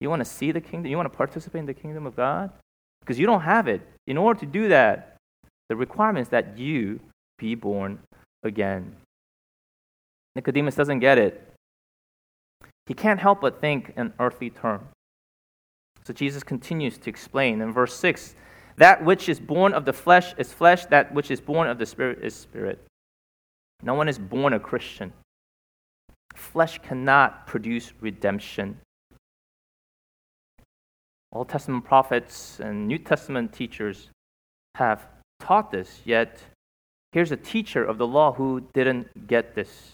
You 0.00 0.10
want 0.10 0.20
to 0.20 0.24
see 0.24 0.52
the 0.52 0.60
kingdom? 0.60 0.90
You 0.90 0.96
want 0.96 1.10
to 1.10 1.16
participate 1.16 1.60
in 1.60 1.66
the 1.66 1.74
kingdom 1.74 2.06
of 2.06 2.16
God? 2.16 2.50
because 3.06 3.20
you 3.20 3.26
don't 3.26 3.42
have 3.42 3.68
it. 3.68 3.80
In 4.08 4.18
order 4.18 4.40
to 4.40 4.46
do 4.46 4.68
that, 4.68 5.16
the 5.68 5.76
requirement 5.76 6.26
is 6.26 6.28
that 6.30 6.58
you 6.58 6.98
be 7.38 7.54
born 7.54 8.00
again. 8.42 8.96
Nicodemus 10.34 10.74
doesn't 10.74 10.98
get 10.98 11.16
it. 11.16 11.52
He 12.86 12.94
can't 12.94 13.20
help 13.20 13.40
but 13.40 13.60
think 13.60 13.92
in 13.96 14.12
earthly 14.18 14.50
terms. 14.50 14.88
So 16.04 16.12
Jesus 16.12 16.42
continues 16.42 16.98
to 16.98 17.10
explain 17.10 17.60
in 17.60 17.72
verse 17.72 17.94
6 17.96 18.34
that 18.76 19.04
which 19.04 19.28
is 19.28 19.40
born 19.40 19.72
of 19.72 19.84
the 19.84 19.92
flesh 19.92 20.34
is 20.36 20.52
flesh, 20.52 20.86
that 20.86 21.14
which 21.14 21.30
is 21.30 21.40
born 21.40 21.68
of 21.68 21.78
the 21.78 21.86
spirit 21.86 22.18
is 22.22 22.34
spirit. 22.34 22.84
No 23.82 23.94
one 23.94 24.08
is 24.08 24.18
born 24.18 24.52
a 24.52 24.60
Christian. 24.60 25.12
Flesh 26.34 26.80
cannot 26.80 27.46
produce 27.46 27.92
redemption. 28.00 28.78
Old 31.36 31.50
Testament 31.50 31.84
prophets 31.84 32.60
and 32.60 32.88
New 32.88 32.98
Testament 32.98 33.52
teachers 33.52 34.08
have 34.76 35.06
taught 35.38 35.70
this, 35.70 36.00
yet 36.06 36.40
here's 37.12 37.30
a 37.30 37.36
teacher 37.36 37.84
of 37.84 37.98
the 37.98 38.06
law 38.06 38.32
who 38.32 38.62
didn't 38.72 39.26
get 39.26 39.54
this. 39.54 39.92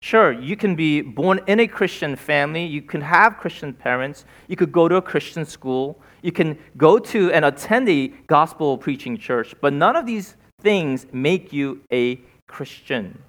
Sure, 0.00 0.32
you 0.32 0.56
can 0.56 0.74
be 0.74 1.02
born 1.02 1.40
in 1.46 1.60
a 1.60 1.66
Christian 1.66 2.16
family, 2.16 2.64
you 2.64 2.80
can 2.80 3.02
have 3.02 3.36
Christian 3.36 3.74
parents, 3.74 4.24
you 4.48 4.56
could 4.56 4.72
go 4.72 4.88
to 4.88 4.96
a 4.96 5.02
Christian 5.02 5.44
school, 5.44 6.00
you 6.22 6.32
can 6.32 6.58
go 6.78 6.98
to 6.98 7.30
and 7.32 7.44
attend 7.44 7.86
a 7.90 8.08
gospel 8.26 8.78
preaching 8.78 9.18
church, 9.18 9.54
but 9.60 9.74
none 9.74 9.94
of 9.94 10.06
these 10.06 10.36
things 10.60 11.06
make 11.12 11.52
you 11.52 11.82
a 11.92 12.18
Christian. 12.48 13.22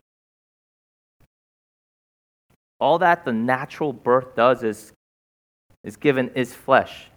All 2.79 2.99
that 2.99 3.25
the 3.25 3.33
natural 3.33 3.91
birth 3.91 4.33
does 4.33 4.63
is, 4.63 4.93
is 5.83 5.97
given 5.97 6.29
is 6.33 6.53
flesh. 6.53 7.09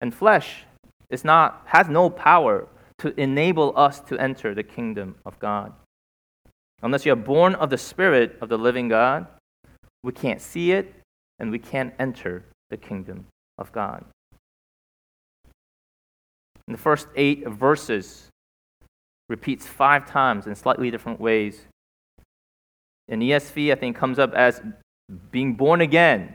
And 0.00 0.14
flesh 0.14 0.64
is 1.10 1.24
not, 1.24 1.62
has 1.66 1.88
no 1.88 2.10
power 2.10 2.68
to 2.98 3.18
enable 3.20 3.72
us 3.76 4.00
to 4.00 4.18
enter 4.18 4.54
the 4.54 4.62
kingdom 4.62 5.16
of 5.24 5.38
God. 5.38 5.72
Unless 6.82 7.06
you 7.06 7.12
are 7.12 7.16
born 7.16 7.54
of 7.54 7.70
the 7.70 7.78
Spirit 7.78 8.36
of 8.40 8.48
the 8.48 8.58
living 8.58 8.88
God, 8.88 9.26
we 10.02 10.12
can't 10.12 10.40
see 10.40 10.72
it 10.72 10.94
and 11.38 11.50
we 11.50 11.58
can't 11.58 11.94
enter 11.98 12.44
the 12.70 12.76
kingdom 12.76 13.26
of 13.58 13.72
God. 13.72 14.04
In 16.66 16.72
the 16.72 16.78
first 16.78 17.08
eight 17.16 17.46
verses, 17.48 18.28
repeats 19.28 19.66
five 19.66 20.06
times 20.06 20.46
in 20.46 20.54
slightly 20.54 20.90
different 20.90 21.20
ways. 21.20 21.66
In 23.08 23.20
ESV, 23.20 23.72
I 23.72 23.74
think 23.74 23.96
comes 23.96 24.18
up 24.18 24.32
as 24.34 24.62
being 25.30 25.54
born 25.54 25.80
again, 25.80 26.34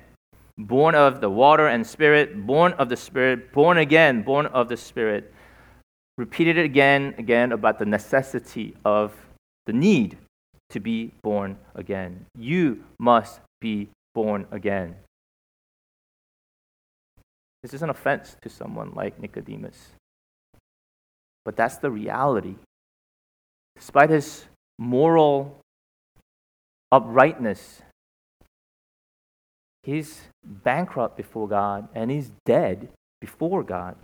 born 0.60 0.94
of 0.94 1.22
the 1.22 1.30
water 1.30 1.68
and 1.68 1.88
spirit, 1.88 2.46
born 2.46 2.74
of 2.74 2.90
the 2.90 2.98
spirit, 2.98 3.54
born 3.54 3.78
again, 3.78 4.22
born 4.22 4.46
of 4.48 4.68
the 4.68 4.78
spirit. 4.78 5.34
Repeated 6.18 6.58
it 6.58 6.66
again, 6.66 7.16
again 7.18 7.54
about 7.54 7.80
the 7.80 7.86
necessity 7.86 8.76
of 8.84 9.16
the 9.66 9.74
need 9.74 10.18
to 10.70 10.80
be 10.80 11.14
born 11.24 11.58
again. 11.76 12.26
You 12.38 12.84
must 13.00 13.40
be 13.62 13.90
born 14.14 14.46
again. 14.52 14.96
This 17.64 17.74
is 17.74 17.82
an 17.82 17.90
offense 17.90 18.36
to 18.42 18.50
someone 18.50 18.92
like 18.94 19.20
Nicodemus. 19.20 19.90
But 21.46 21.56
that's 21.56 21.78
the 21.78 21.90
reality. 21.90 22.56
Despite 23.78 24.10
his 24.10 24.46
moral 24.78 25.60
uprightness, 26.92 27.82
he's 29.84 30.22
bankrupt 30.44 31.18
before 31.18 31.48
God 31.48 31.88
and 31.94 32.12
he's 32.12 32.32
dead 32.46 32.90
before 33.22 33.64
God. 33.64 33.96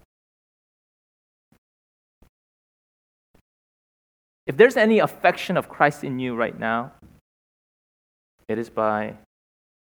If 4.48 4.58
there's 4.58 4.78
any 4.78 5.00
affection 5.00 5.58
of 5.58 5.70
Christ 5.70 6.04
in 6.04 6.20
you 6.20 6.36
right 6.36 6.58
now, 6.58 6.92
it 8.48 8.60
is 8.60 8.70
by 8.70 9.16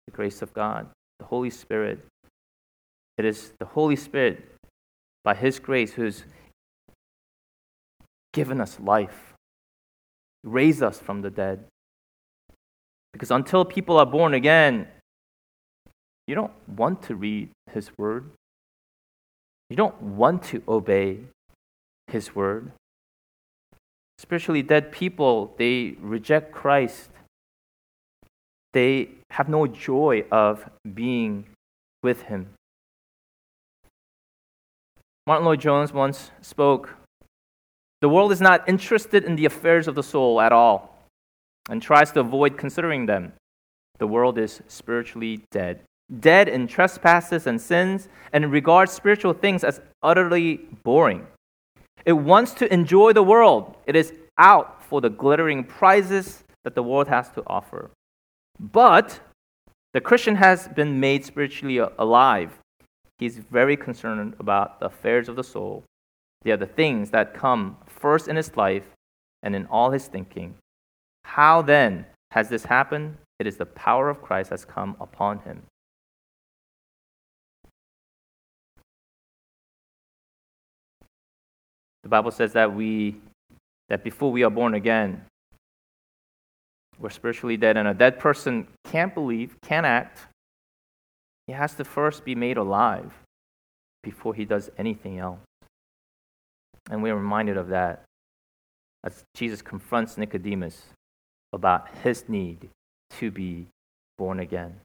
the 0.07 0.13
grace 0.13 0.43
of 0.43 0.53
God, 0.53 0.89
the 1.21 1.27
Holy 1.27 1.51
Spirit. 1.51 2.05
It 3.17 3.25
is 3.25 3.53
the 3.61 3.67
Holy 3.67 3.97
Spirit, 3.97 4.45
by 5.23 5.35
His 5.35 5.61
grace, 5.61 5.93
who's 5.93 6.25
given 8.33 8.61
us 8.61 8.81
life, 8.81 9.35
raised 10.43 10.83
us 10.83 10.99
from 10.99 11.23
the 11.23 11.31
dead. 11.31 11.65
Because 13.13 13.31
until 13.31 13.65
people 13.65 13.99
are 13.99 14.07
born 14.07 14.35
again, 14.35 14.89
you 16.31 16.37
don't 16.37 16.53
want 16.77 17.03
to 17.03 17.17
read 17.17 17.49
His 17.73 17.91
Word. 17.99 18.31
You 19.69 19.75
don't 19.75 20.01
want 20.01 20.45
to 20.45 20.63
obey 20.69 21.23
His 22.07 22.37
Word. 22.37 22.71
Spiritually 24.17 24.63
dead 24.63 24.93
people, 24.93 25.53
they 25.59 25.97
reject 25.99 26.53
Christ. 26.53 27.11
They 28.73 29.09
have 29.33 29.49
no 29.49 29.67
joy 29.67 30.23
of 30.31 30.71
being 30.95 31.47
with 32.01 32.23
Him. 32.23 32.51
Martyn 35.27 35.47
Lloyd-Jones 35.47 35.93
once 35.93 36.31
spoke 36.43 36.95
The 38.03 38.09
world 38.09 38.31
is 38.31 38.41
not 38.41 38.69
interested 38.69 39.25
in 39.25 39.35
the 39.35 39.47
affairs 39.47 39.89
of 39.89 39.97
the 39.97 40.05
soul 40.05 40.41
at 40.41 40.53
all 40.53 40.97
and 41.69 41.83
tries 41.83 42.13
to 42.13 42.21
avoid 42.21 42.57
considering 42.57 43.07
them. 43.07 43.33
The 43.99 44.07
world 44.07 44.39
is 44.39 44.63
spiritually 44.69 45.43
dead. 45.51 45.81
Dead 46.19 46.49
in 46.49 46.67
trespasses 46.67 47.47
and 47.47 47.61
sins, 47.61 48.09
and 48.33 48.51
regards 48.51 48.93
spiritual 48.93 49.33
things 49.33 49.63
as 49.63 49.81
utterly 50.03 50.57
boring. 50.83 51.27
It 52.05 52.15
wants 52.15 52.53
to 52.55 52.73
enjoy 52.73 53.13
the 53.13 53.23
world. 53.23 53.77
It 53.87 53.95
is 53.95 54.13
out 54.39 54.83
for 54.83 55.01
the 55.01 55.11
glittering 55.11 55.65
prizes 55.65 56.43
that 56.65 56.75
the 56.75 56.83
world 56.83 57.09
has 57.09 57.31
to 57.31 57.43
offer. 57.47 57.91
But 58.59 59.21
the 59.93 60.01
Christian 60.01 60.37
has 60.37 60.69
been 60.69 61.01
made 61.01 61.25
spiritually 61.25 61.79
alive. 61.79 62.59
He's 63.19 63.39
very 63.39 63.77
concerned 63.77 64.35
about 64.39 64.81
the 64.81 64.87
affairs 64.87 65.29
of 65.29 65.37
the 65.37 65.45
soul. 65.45 65.85
They 66.43 66.53
are 66.53 66.57
the 66.57 66.67
things 66.67 67.11
that 67.11 67.35
come 67.35 67.77
first 67.87 68.29
in 68.29 68.37
his 68.37 68.57
life 68.57 68.89
and 69.43 69.55
in 69.55 69.67
all 69.67 69.91
his 69.91 70.07
thinking. 70.07 70.55
How 71.25 71.61
then 71.63 72.07
has 72.31 72.49
this 72.49 72.65
happened? 72.65 73.17
It 73.39 73.47
is 73.47 73.57
the 73.57 73.67
power 73.67 74.09
of 74.09 74.23
Christ 74.23 74.51
has 74.51 74.65
come 74.65 74.97
upon 75.01 75.41
him. 75.41 75.63
Bible 82.11 82.31
says 82.31 82.53
that 82.53 82.75
we 82.75 83.17
that 83.89 84.05
before 84.05 84.31
we 84.31 84.45
are 84.45 84.51
born 84.51 84.75
again, 84.75 85.25
we're 86.99 87.11
spiritually 87.11 87.57
dead, 87.57 87.77
and 87.77 87.89
a 87.89 87.95
dead 87.95 88.19
person 88.19 88.69
can't 88.85 89.15
believe, 89.15 89.57
can't 89.63 89.87
act. 89.87 90.27
He 91.47 91.55
has 91.55 91.75
to 91.75 91.85
first 91.85 92.25
be 92.25 92.35
made 92.35 92.57
alive 92.57 93.13
before 94.03 94.35
he 94.35 94.45
does 94.45 94.71
anything 94.79 95.19
else. 95.19 95.41
And 96.91 97.03
we 97.03 97.11
are 97.11 97.17
reminded 97.17 97.57
of 97.57 97.69
that 97.69 98.05
as 99.03 99.25
Jesus 99.35 99.63
confronts 99.63 100.19
Nicodemus 100.19 100.83
about 101.53 101.89
his 102.03 102.29
need 102.29 102.69
to 103.19 103.31
be 103.31 103.67
born 104.19 104.39
again. 104.41 104.81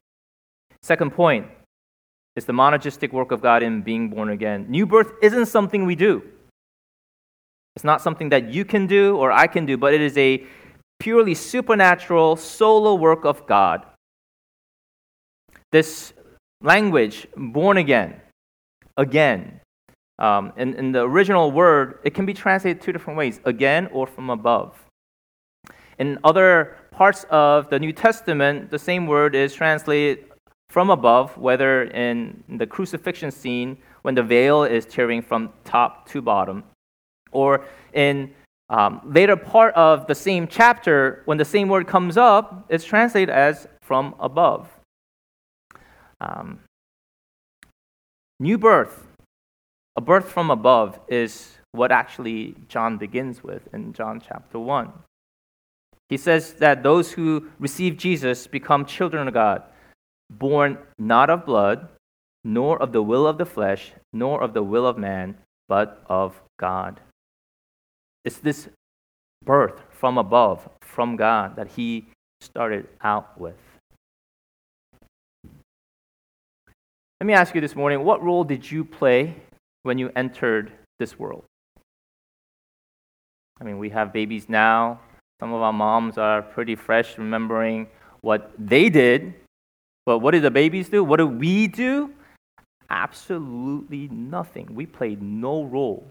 Second 0.82 1.12
point 1.12 1.46
is 2.34 2.44
the 2.44 2.52
monergistic 2.52 3.12
work 3.12 3.30
of 3.30 3.40
God 3.40 3.62
in 3.62 3.82
being 3.82 4.08
born 4.08 4.30
again. 4.30 4.66
New 4.68 4.86
birth 4.86 5.12
isn't 5.22 5.46
something 5.46 5.86
we 5.86 5.94
do. 5.94 6.22
It's 7.76 7.84
not 7.84 8.00
something 8.00 8.30
that 8.30 8.50
you 8.50 8.64
can 8.64 8.86
do 8.86 9.16
or 9.18 9.30
I 9.30 9.46
can 9.46 9.66
do, 9.66 9.76
but 9.76 9.92
it 9.92 10.00
is 10.00 10.16
a 10.16 10.44
purely 10.98 11.34
supernatural 11.34 12.36
solo 12.36 12.94
work 12.94 13.26
of 13.26 13.46
God. 13.46 13.84
This 15.70 16.14
language, 16.62 17.26
born 17.36 17.76
again, 17.76 18.20
again, 18.96 19.60
um, 20.18 20.54
in, 20.56 20.74
in 20.74 20.92
the 20.92 21.02
original 21.02 21.52
word, 21.52 21.98
it 22.02 22.14
can 22.14 22.24
be 22.24 22.32
translated 22.32 22.80
two 22.80 22.92
different 22.92 23.18
ways 23.18 23.40
again 23.44 23.88
or 23.92 24.06
from 24.06 24.30
above. 24.30 24.74
In 25.98 26.18
other 26.24 26.78
parts 26.90 27.26
of 27.28 27.68
the 27.68 27.78
New 27.78 27.92
Testament, 27.92 28.70
the 28.70 28.78
same 28.78 29.06
word 29.06 29.34
is 29.34 29.52
translated 29.52 30.24
from 30.70 30.88
above, 30.88 31.36
whether 31.36 31.84
in 31.84 32.42
the 32.48 32.66
crucifixion 32.66 33.30
scene 33.30 33.76
when 34.02 34.14
the 34.14 34.22
veil 34.22 34.64
is 34.64 34.86
tearing 34.86 35.20
from 35.20 35.52
top 35.64 36.08
to 36.08 36.22
bottom, 36.22 36.64
or 37.36 37.64
in 37.92 38.32
um, 38.68 39.00
later 39.04 39.36
part 39.36 39.74
of 39.74 40.06
the 40.06 40.14
same 40.14 40.48
chapter, 40.48 41.22
when 41.26 41.38
the 41.38 41.44
same 41.44 41.68
word 41.68 41.86
comes 41.86 42.16
up, 42.16 42.66
it's 42.68 42.84
translated 42.84 43.30
as 43.30 43.68
from 43.82 44.14
above. 44.18 44.68
Um, 46.20 46.60
new 48.40 48.58
birth, 48.58 49.06
a 49.96 50.00
birth 50.00 50.28
from 50.28 50.50
above, 50.50 50.98
is 51.08 51.52
what 51.72 51.92
actually 51.92 52.56
John 52.68 52.96
begins 52.96 53.44
with 53.44 53.62
in 53.72 53.92
John 53.92 54.20
chapter 54.26 54.58
1. 54.58 54.92
He 56.08 56.16
says 56.16 56.54
that 56.54 56.82
those 56.82 57.12
who 57.12 57.50
receive 57.58 57.96
Jesus 57.96 58.46
become 58.46 58.86
children 58.86 59.28
of 59.28 59.34
God, 59.34 59.62
born 60.30 60.78
not 60.98 61.30
of 61.30 61.44
blood, 61.44 61.88
nor 62.42 62.80
of 62.80 62.92
the 62.92 63.02
will 63.02 63.26
of 63.26 63.38
the 63.38 63.46
flesh, 63.46 63.92
nor 64.12 64.42
of 64.42 64.54
the 64.54 64.62
will 64.62 64.86
of 64.86 64.96
man, 64.96 65.36
but 65.68 66.02
of 66.08 66.40
God. 66.58 67.00
It's 68.26 68.38
this 68.38 68.68
birth 69.44 69.80
from 69.90 70.18
above, 70.18 70.68
from 70.80 71.14
God, 71.14 71.54
that 71.54 71.68
He 71.68 72.08
started 72.40 72.88
out 73.00 73.40
with. 73.40 73.54
Let 77.20 77.26
me 77.26 77.34
ask 77.34 77.54
you 77.54 77.60
this 77.60 77.76
morning 77.76 78.04
what 78.04 78.22
role 78.22 78.42
did 78.42 78.68
you 78.68 78.84
play 78.84 79.36
when 79.84 79.96
you 79.96 80.10
entered 80.16 80.72
this 80.98 81.16
world? 81.16 81.44
I 83.60 83.64
mean, 83.64 83.78
we 83.78 83.90
have 83.90 84.12
babies 84.12 84.48
now. 84.48 85.00
Some 85.38 85.54
of 85.54 85.62
our 85.62 85.72
moms 85.72 86.18
are 86.18 86.42
pretty 86.42 86.74
fresh 86.74 87.16
remembering 87.16 87.86
what 88.22 88.50
they 88.58 88.90
did. 88.90 89.34
But 90.04 90.18
what 90.18 90.32
did 90.32 90.42
the 90.42 90.50
babies 90.50 90.88
do? 90.88 91.04
What 91.04 91.18
did 91.18 91.38
we 91.38 91.68
do? 91.68 92.10
Absolutely 92.90 94.08
nothing. 94.08 94.74
We 94.74 94.84
played 94.84 95.22
no 95.22 95.62
role. 95.64 96.10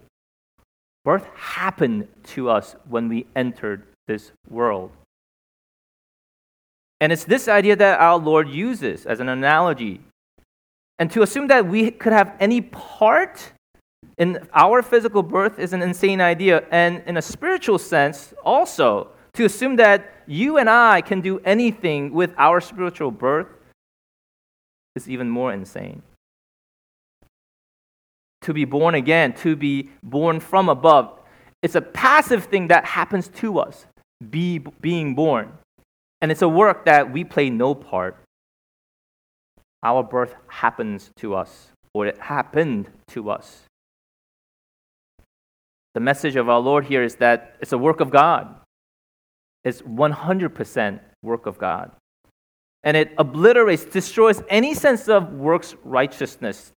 Birth 1.06 1.28
happened 1.36 2.08
to 2.34 2.50
us 2.50 2.74
when 2.88 3.08
we 3.08 3.26
entered 3.36 3.84
this 4.08 4.32
world. 4.50 4.90
And 7.00 7.12
it's 7.12 7.22
this 7.22 7.46
idea 7.46 7.76
that 7.76 8.00
our 8.00 8.18
Lord 8.18 8.48
uses 8.48 9.06
as 9.06 9.20
an 9.20 9.28
analogy. 9.28 10.00
And 10.98 11.08
to 11.12 11.22
assume 11.22 11.46
that 11.46 11.64
we 11.64 11.92
could 11.92 12.12
have 12.12 12.34
any 12.40 12.60
part 12.60 13.52
in 14.18 14.48
our 14.52 14.82
physical 14.82 15.22
birth 15.22 15.60
is 15.60 15.72
an 15.72 15.80
insane 15.80 16.20
idea. 16.20 16.64
And 16.72 17.04
in 17.06 17.16
a 17.16 17.22
spiritual 17.22 17.78
sense, 17.78 18.34
also, 18.44 19.10
to 19.34 19.44
assume 19.44 19.76
that 19.76 20.12
you 20.26 20.58
and 20.58 20.68
I 20.68 21.02
can 21.02 21.20
do 21.20 21.38
anything 21.44 22.12
with 22.14 22.34
our 22.36 22.60
spiritual 22.60 23.12
birth 23.12 23.46
is 24.96 25.08
even 25.08 25.30
more 25.30 25.52
insane. 25.52 26.02
To 28.46 28.54
be 28.54 28.64
born 28.64 28.94
again, 28.94 29.32
to 29.38 29.56
be 29.56 29.90
born 30.04 30.38
from 30.38 30.68
above, 30.68 31.18
it's 31.62 31.74
a 31.74 31.80
passive 31.80 32.44
thing 32.44 32.68
that 32.68 32.84
happens 32.84 33.26
to 33.40 33.58
us, 33.58 33.86
be, 34.30 34.58
being 34.58 35.16
born. 35.16 35.52
And 36.20 36.30
it's 36.30 36.42
a 36.42 36.48
work 36.48 36.84
that 36.84 37.12
we 37.12 37.24
play 37.24 37.50
no 37.50 37.74
part. 37.74 38.16
Our 39.82 40.04
birth 40.04 40.32
happens 40.46 41.10
to 41.16 41.34
us, 41.34 41.72
or 41.92 42.06
it 42.06 42.18
happened 42.18 42.88
to 43.08 43.30
us. 43.30 43.64
The 45.94 46.00
message 46.00 46.36
of 46.36 46.48
our 46.48 46.60
Lord 46.60 46.84
here 46.84 47.02
is 47.02 47.16
that 47.16 47.56
it's 47.60 47.72
a 47.72 47.78
work 47.78 47.98
of 47.98 48.10
God. 48.10 48.54
It's 49.64 49.82
100% 49.82 51.00
work 51.24 51.46
of 51.46 51.58
God. 51.58 51.90
And 52.84 52.96
it 52.96 53.12
obliterates, 53.18 53.84
destroys 53.84 54.40
any 54.48 54.72
sense 54.72 55.08
of 55.08 55.32
works 55.32 55.74
righteousness 55.82 56.70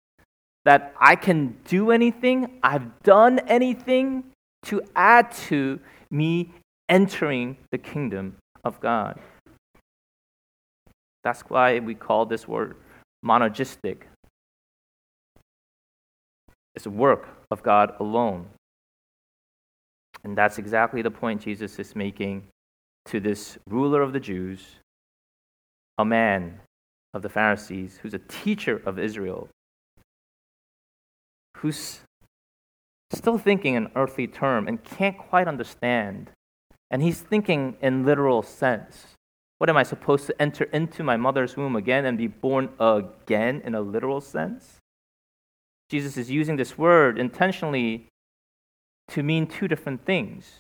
that 0.68 0.94
I 1.00 1.16
can 1.16 1.56
do 1.64 1.92
anything, 1.92 2.60
I've 2.62 3.02
done 3.02 3.40
anything 3.48 4.26
to 4.64 4.82
add 4.98 5.32
to 5.48 5.80
me 6.12 6.52
entering 6.90 7.56
the 7.72 7.78
kingdom 7.78 8.36
of 8.66 8.82
God. 8.82 9.18
That's 11.24 11.40
why 11.44 11.80
we 11.80 11.96
call 11.96 12.26
this 12.26 12.50
word 12.50 12.76
monergistic. 13.26 14.00
It's 16.76 16.86
a 16.86 16.90
work 16.90 17.30
of 17.50 17.64
God 17.64 17.94
alone. 18.02 18.48
And 20.26 20.38
that's 20.38 20.58
exactly 20.58 21.02
the 21.02 21.12
point 21.12 21.44
Jesus 21.44 21.80
is 21.80 21.96
making 21.96 22.44
to 23.06 23.22
this 23.22 23.58
ruler 23.70 24.02
of 24.02 24.12
the 24.12 24.20
Jews, 24.20 24.66
a 25.98 26.04
man 26.04 26.60
of 27.14 27.22
the 27.22 27.30
Pharisees, 27.30 28.00
who's 28.02 28.14
a 28.14 28.20
teacher 28.28 28.82
of 28.86 29.00
Israel, 29.00 29.48
who's 31.58 32.02
still 33.12 33.38
thinking 33.38 33.76
in 33.76 33.90
earthly 33.96 34.28
term 34.28 34.68
and 34.68 34.84
can't 34.84 35.18
quite 35.18 35.48
understand. 35.48 36.32
And 36.90 37.02
he's 37.02 37.22
thinking 37.22 37.76
in 37.82 38.06
literal 38.06 38.42
sense. 38.42 39.08
What 39.58 39.70
am 39.70 39.78
I 39.78 39.84
supposed 39.84 40.28
to 40.28 40.42
enter 40.42 40.66
into 40.66 41.04
my 41.04 41.18
mother's 41.18 41.58
womb 41.58 41.76
again 41.76 42.06
and 42.06 42.18
be 42.18 42.28
born 42.28 42.70
again 42.80 43.62
in 43.66 43.74
a 43.76 43.82
literal 43.82 44.22
sense? 44.22 44.78
Jesus 45.90 46.18
is 46.18 46.30
using 46.30 46.58
this 46.58 46.78
word 46.78 47.18
intentionally 47.18 48.08
to 49.10 49.24
mean 49.24 49.48
two 49.48 49.68
different 49.68 50.06
things, 50.06 50.60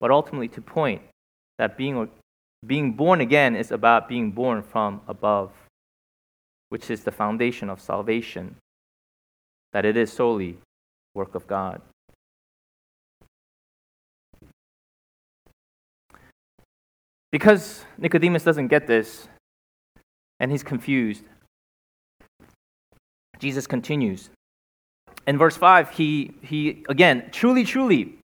but 0.00 0.10
ultimately 0.10 0.48
to 0.48 0.62
point 0.62 1.02
that 1.58 1.76
being, 1.76 2.08
being 2.64 2.92
born 2.92 3.20
again 3.20 3.54
is 3.54 3.70
about 3.70 4.08
being 4.08 4.30
born 4.30 4.62
from 4.62 5.02
above, 5.06 5.52
which 6.70 6.90
is 6.90 7.02
the 7.02 7.10
foundation 7.10 7.68
of 7.68 7.80
salvation, 7.80 8.56
that 9.72 9.84
it 9.84 9.96
is 9.96 10.12
solely 10.12 10.58
work 11.14 11.34
of 11.34 11.46
God. 11.46 11.80
Because 17.32 17.84
Nicodemus 17.96 18.42
doesn't 18.42 18.68
get 18.68 18.86
this 18.86 19.28
and 20.40 20.50
he's 20.50 20.64
confused, 20.64 21.24
Jesus 23.38 23.66
continues 23.66 24.30
in 25.26 25.38
verse 25.38 25.56
5, 25.56 25.90
he, 25.90 26.32
he 26.42 26.84
again, 26.88 27.28
truly, 27.30 27.64
truly, 27.64 28.16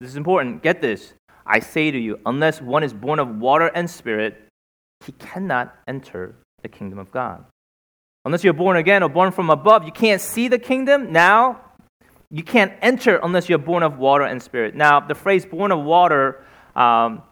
this 0.00 0.10
is 0.10 0.16
important, 0.16 0.62
get 0.62 0.82
this. 0.82 1.14
I 1.46 1.60
say 1.60 1.90
to 1.90 1.98
you, 1.98 2.18
unless 2.26 2.60
one 2.60 2.82
is 2.82 2.92
born 2.92 3.18
of 3.18 3.38
water 3.38 3.68
and 3.74 3.88
spirit, 3.88 4.46
he 5.04 5.12
cannot 5.12 5.74
enter 5.88 6.36
the 6.62 6.68
kingdom 6.68 6.98
of 6.98 7.10
God. 7.10 7.44
Unless 8.24 8.44
you're 8.44 8.52
born 8.52 8.76
again 8.76 9.02
or 9.02 9.08
born 9.08 9.32
from 9.32 9.50
above, 9.50 9.84
you 9.84 9.92
can't 9.92 10.20
see 10.20 10.48
the 10.48 10.58
kingdom. 10.58 11.12
Now, 11.12 11.60
you 12.30 12.42
can't 12.42 12.72
enter 12.80 13.18
unless 13.22 13.48
you're 13.48 13.58
born 13.58 13.82
of 13.82 13.98
water 13.98 14.24
and 14.24 14.42
spirit. 14.42 14.74
Now, 14.74 15.00
the 15.00 15.14
phrase 15.14 15.46
born 15.46 15.72
of 15.72 15.82
water, 15.82 16.44
um, 16.76 17.22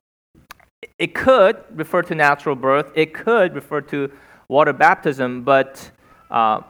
it 0.98 1.14
could 1.14 1.56
refer 1.70 2.02
to 2.02 2.14
natural 2.14 2.56
birth, 2.56 2.90
it 2.94 3.14
could 3.14 3.54
refer 3.54 3.80
to 3.82 4.10
water 4.48 4.72
baptism, 4.72 5.42
but 5.42 5.90
uh, 6.30 6.62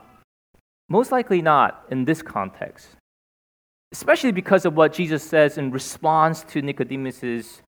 most 0.89 1.11
likely 1.11 1.41
not 1.41 1.85
in 1.89 2.05
this 2.05 2.21
context, 2.21 2.87
especially 3.93 4.31
because 4.31 4.65
of 4.65 4.75
what 4.75 4.93
Jesus 4.93 5.23
says 5.23 5.57
in 5.57 5.71
response 5.71 6.43
to 6.45 6.61
Nicodemus's 6.61 7.61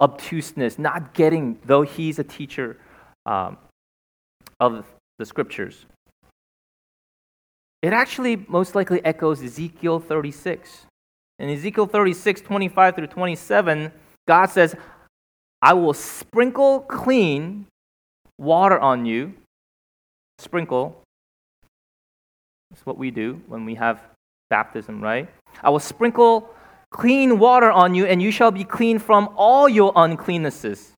obtuseness, 0.00 0.78
not 0.78 1.14
getting, 1.14 1.58
though 1.64 1.82
he's 1.82 2.18
a 2.18 2.24
teacher 2.24 2.78
um, 3.24 3.58
of 4.60 4.86
the 5.18 5.26
scriptures. 5.26 5.86
It 7.82 7.92
actually 7.92 8.44
most 8.48 8.74
likely 8.74 9.04
echoes 9.04 9.42
Ezekiel 9.42 10.00
36. 10.00 10.86
In 11.38 11.50
Ezekiel 11.50 11.86
36, 11.86 12.40
25 12.40 12.96
through 12.96 13.06
27, 13.08 13.92
God 14.26 14.46
says, 14.46 14.74
I 15.60 15.74
will 15.74 15.94
sprinkle 15.94 16.80
clean 16.80 17.66
water 18.38 18.78
on 18.78 19.06
you. 19.06 19.34
Sprinkle 20.38 21.02
that's 22.70 22.84
what 22.84 22.98
we 22.98 23.10
do 23.10 23.40
when 23.46 23.64
we 23.64 23.74
have 23.76 24.02
baptism, 24.50 25.00
right? 25.00 25.28
I 25.62 25.70
will 25.70 25.80
sprinkle 25.80 26.50
clean 26.90 27.38
water 27.38 27.70
on 27.70 27.94
you, 27.94 28.06
and 28.06 28.20
you 28.20 28.30
shall 28.30 28.50
be 28.50 28.64
clean 28.64 28.98
from 28.98 29.30
all 29.36 29.68
your 29.68 29.92
uncleannesses. 29.94 30.92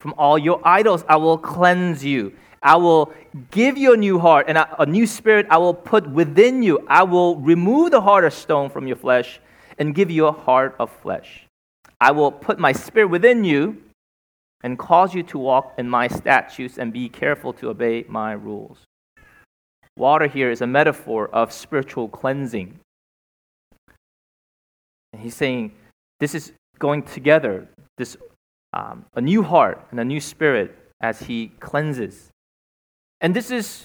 From 0.00 0.14
all 0.18 0.38
your 0.38 0.60
idols, 0.62 1.04
I 1.08 1.16
will 1.16 1.38
cleanse 1.38 2.04
you. 2.04 2.34
I 2.62 2.76
will 2.76 3.12
give 3.50 3.76
you 3.76 3.92
a 3.92 3.96
new 3.96 4.18
heart 4.18 4.46
and 4.48 4.58
a, 4.58 4.86
new 4.86 5.06
spirit 5.06 5.46
I 5.50 5.58
will 5.58 5.74
put 5.74 6.08
within 6.08 6.62
you. 6.62 6.84
I 6.88 7.02
will 7.02 7.36
remove 7.36 7.90
the 7.90 8.00
heart 8.00 8.24
of 8.24 8.32
stone 8.32 8.70
from 8.70 8.86
your 8.86 8.96
flesh 8.96 9.40
and 9.78 9.94
give 9.94 10.10
you 10.10 10.26
a 10.26 10.32
heart 10.32 10.74
of 10.78 10.90
flesh. 10.90 11.46
I 12.00 12.12
will 12.12 12.32
put 12.32 12.58
my 12.58 12.72
spirit 12.72 13.08
within 13.08 13.44
you 13.44 13.82
and 14.62 14.78
cause 14.78 15.14
you 15.14 15.22
to 15.24 15.38
walk 15.38 15.74
in 15.78 15.88
my 15.88 16.08
statutes 16.08 16.78
and 16.78 16.92
be 16.92 17.08
careful 17.08 17.52
to 17.54 17.68
obey 17.68 18.04
my 18.08 18.32
rules. 18.32 18.78
Water 19.96 20.26
here 20.26 20.50
is 20.50 20.60
a 20.60 20.66
metaphor 20.66 21.28
of 21.28 21.52
spiritual 21.52 22.08
cleansing. 22.08 22.78
And 25.12 25.22
he's 25.22 25.34
saying 25.34 25.72
this 26.20 26.34
is 26.34 26.52
going 26.78 27.02
together, 27.02 27.68
this 27.96 28.16
um, 28.72 29.06
a 29.14 29.20
new 29.20 29.42
heart 29.42 29.86
and 29.90 30.00
a 30.00 30.04
new 30.04 30.20
spirit 30.20 30.76
as 31.00 31.20
he 31.20 31.48
cleanses. 31.60 32.30
And 33.20 33.34
this 33.34 33.50
is 33.50 33.84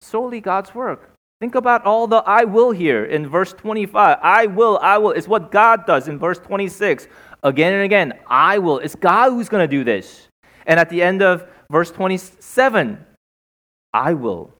solely 0.00 0.40
God's 0.40 0.74
work. 0.74 1.12
Think 1.40 1.54
about 1.54 1.84
all 1.84 2.06
the 2.06 2.16
I 2.16 2.44
will 2.44 2.72
here 2.72 3.04
in 3.04 3.28
verse 3.28 3.52
25. 3.52 4.18
I 4.22 4.46
will, 4.46 4.78
I 4.82 4.98
will. 4.98 5.12
It's 5.12 5.28
what 5.28 5.52
God 5.52 5.86
does 5.86 6.08
in 6.08 6.18
verse 6.18 6.38
26. 6.38 7.06
Again 7.44 7.74
and 7.74 7.82
again, 7.82 8.14
I 8.26 8.58
will. 8.58 8.78
It's 8.78 8.96
God 8.96 9.30
who's 9.30 9.48
going 9.48 9.62
to 9.62 9.70
do 9.70 9.84
this. 9.84 10.28
And 10.66 10.80
at 10.80 10.90
the 10.90 11.00
end 11.00 11.22
of 11.22 11.46
verse 11.70 11.92
27, 11.92 12.98
I 13.94 14.14
will. 14.14 14.52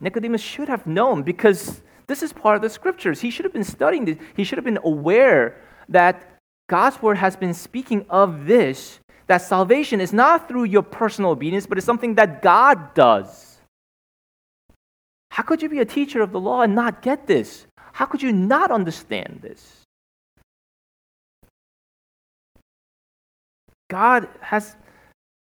Nicodemus 0.00 0.40
should 0.40 0.68
have 0.68 0.86
known 0.86 1.22
because 1.22 1.82
this 2.06 2.22
is 2.22 2.32
part 2.32 2.56
of 2.56 2.62
the 2.62 2.70
scriptures. 2.70 3.20
He 3.20 3.30
should 3.30 3.44
have 3.44 3.52
been 3.52 3.64
studying 3.64 4.04
this. 4.04 4.18
He 4.36 4.44
should 4.44 4.58
have 4.58 4.64
been 4.64 4.78
aware 4.84 5.60
that 5.88 6.38
God's 6.68 7.02
word 7.02 7.16
has 7.16 7.36
been 7.36 7.54
speaking 7.54 8.06
of 8.08 8.46
this 8.46 9.00
that 9.28 9.42
salvation 9.42 10.00
is 10.00 10.12
not 10.12 10.48
through 10.48 10.64
your 10.64 10.82
personal 10.82 11.30
obedience, 11.30 11.66
but 11.66 11.78
it's 11.78 11.86
something 11.86 12.14
that 12.16 12.42
God 12.42 12.94
does. 12.94 13.58
How 15.30 15.42
could 15.42 15.62
you 15.62 15.68
be 15.68 15.78
a 15.78 15.84
teacher 15.84 16.20
of 16.22 16.32
the 16.32 16.40
law 16.40 16.62
and 16.62 16.74
not 16.74 17.02
get 17.02 17.26
this? 17.26 17.66
How 17.92 18.06
could 18.06 18.22
you 18.22 18.32
not 18.32 18.70
understand 18.70 19.40
this? 19.42 19.84
God 23.88 24.28
has 24.40 24.76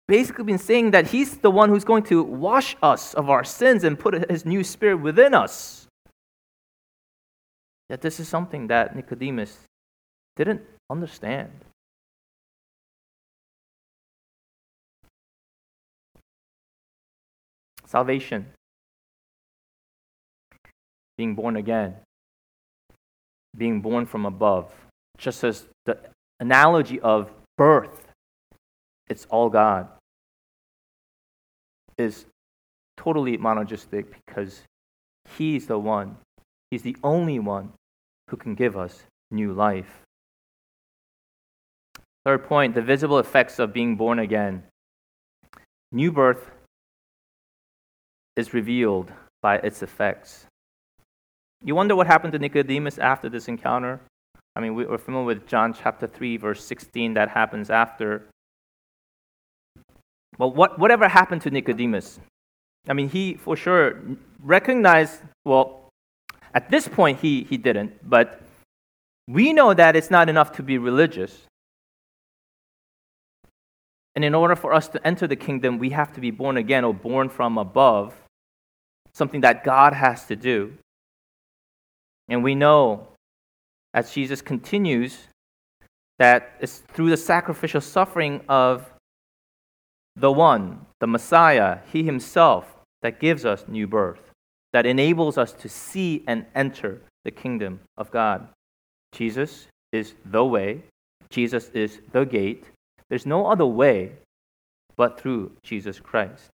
basically 0.06 0.44
been 0.44 0.58
saying 0.58 0.90
that 0.92 1.08
He's 1.08 1.38
the 1.38 1.50
one 1.50 1.68
who's 1.68 1.84
going 1.84 2.04
to 2.04 2.22
wash 2.22 2.76
us 2.82 3.14
of 3.14 3.30
our 3.30 3.44
sins 3.44 3.84
and 3.84 3.98
put 3.98 4.28
His 4.30 4.44
new 4.44 4.64
spirit 4.64 4.96
within 4.96 5.34
us. 5.34 5.86
Yet 7.90 8.00
this 8.00 8.20
is 8.20 8.28
something 8.28 8.66
that 8.68 8.94
Nicodemus 8.94 9.56
didn't 10.36 10.62
understand. 10.90 11.50
Salvation, 17.88 18.44
being 21.16 21.34
born 21.34 21.56
again, 21.56 21.96
being 23.56 23.80
born 23.80 24.04
from 24.04 24.26
above, 24.26 24.70
just 25.16 25.42
as 25.42 25.64
the 25.86 25.96
analogy 26.38 27.00
of 27.00 27.30
birth, 27.56 28.08
it's 29.08 29.26
all 29.30 29.48
God, 29.48 29.88
is 31.96 32.26
totally 32.98 33.38
monergistic 33.38 34.04
because 34.26 34.64
He's 35.38 35.66
the 35.66 35.78
one, 35.78 36.18
He's 36.70 36.82
the 36.82 36.96
only 37.02 37.38
one 37.38 37.72
who 38.28 38.36
can 38.36 38.54
give 38.54 38.76
us 38.76 39.04
new 39.30 39.54
life. 39.54 40.02
Third 42.26 42.44
point 42.44 42.74
the 42.74 42.82
visible 42.82 43.18
effects 43.18 43.58
of 43.58 43.72
being 43.72 43.96
born 43.96 44.18
again. 44.18 44.64
New 45.90 46.12
birth 46.12 46.50
is 48.38 48.54
revealed 48.54 49.12
by 49.42 49.56
its 49.56 49.82
effects. 49.82 50.46
You 51.64 51.74
wonder 51.74 51.96
what 51.96 52.06
happened 52.06 52.32
to 52.34 52.38
Nicodemus 52.38 52.96
after 52.98 53.28
this 53.28 53.48
encounter? 53.48 54.00
I 54.54 54.60
mean, 54.60 54.76
we're 54.76 54.96
familiar 54.96 55.26
with 55.26 55.46
John 55.48 55.74
chapter 55.74 56.06
3, 56.06 56.36
verse 56.36 56.64
16, 56.64 57.14
that 57.14 57.28
happens 57.30 57.68
after. 57.68 58.26
Well, 60.38 60.52
what, 60.52 60.78
whatever 60.78 61.08
happened 61.08 61.42
to 61.42 61.50
Nicodemus? 61.50 62.20
I 62.88 62.92
mean, 62.92 63.08
he 63.08 63.34
for 63.34 63.56
sure 63.56 64.00
recognized, 64.40 65.20
well, 65.44 65.88
at 66.54 66.70
this 66.70 66.86
point, 66.86 67.18
he, 67.18 67.42
he 67.42 67.56
didn't, 67.56 68.08
but 68.08 68.40
we 69.26 69.52
know 69.52 69.74
that 69.74 69.96
it's 69.96 70.10
not 70.10 70.28
enough 70.28 70.52
to 70.52 70.62
be 70.62 70.78
religious. 70.78 71.36
And 74.14 74.24
in 74.24 74.34
order 74.34 74.54
for 74.54 74.72
us 74.72 74.88
to 74.88 75.04
enter 75.04 75.26
the 75.26 75.36
kingdom, 75.36 75.78
we 75.78 75.90
have 75.90 76.12
to 76.14 76.20
be 76.20 76.30
born 76.30 76.56
again 76.56 76.84
or 76.84 76.94
born 76.94 77.28
from 77.28 77.58
above, 77.58 78.14
something 79.18 79.42
that 79.42 79.64
God 79.64 79.92
has 79.92 80.24
to 80.26 80.36
do. 80.36 80.72
And 82.28 82.42
we 82.42 82.54
know, 82.54 83.08
as 83.92 84.12
Jesus 84.12 84.40
continues, 84.40 85.28
that 86.18 86.52
it's 86.60 86.78
through 86.78 87.10
the 87.10 87.16
sacrificial 87.16 87.80
suffering 87.80 88.40
of 88.48 88.90
the 90.16 90.32
one, 90.32 90.86
the 91.00 91.06
Messiah, 91.06 91.78
He 91.92 92.02
Himself, 92.02 92.64
that 93.02 93.20
gives 93.20 93.44
us 93.44 93.64
new 93.68 93.86
birth 93.86 94.28
that 94.72 94.86
enables 94.86 95.38
us 95.38 95.52
to 95.52 95.68
see 95.68 96.22
and 96.26 96.44
enter 96.54 97.00
the 97.24 97.30
kingdom 97.30 97.80
of 97.96 98.10
God. 98.10 98.48
Jesus 99.12 99.66
is 99.92 100.14
the 100.24 100.44
way, 100.44 100.82
Jesus 101.30 101.70
is 101.70 102.00
the 102.12 102.24
gate. 102.24 102.64
There's 103.08 103.26
no 103.26 103.46
other 103.46 103.66
way 103.66 104.12
but 104.96 105.18
through 105.18 105.52
Jesus 105.62 106.00
Christ. 106.00 106.50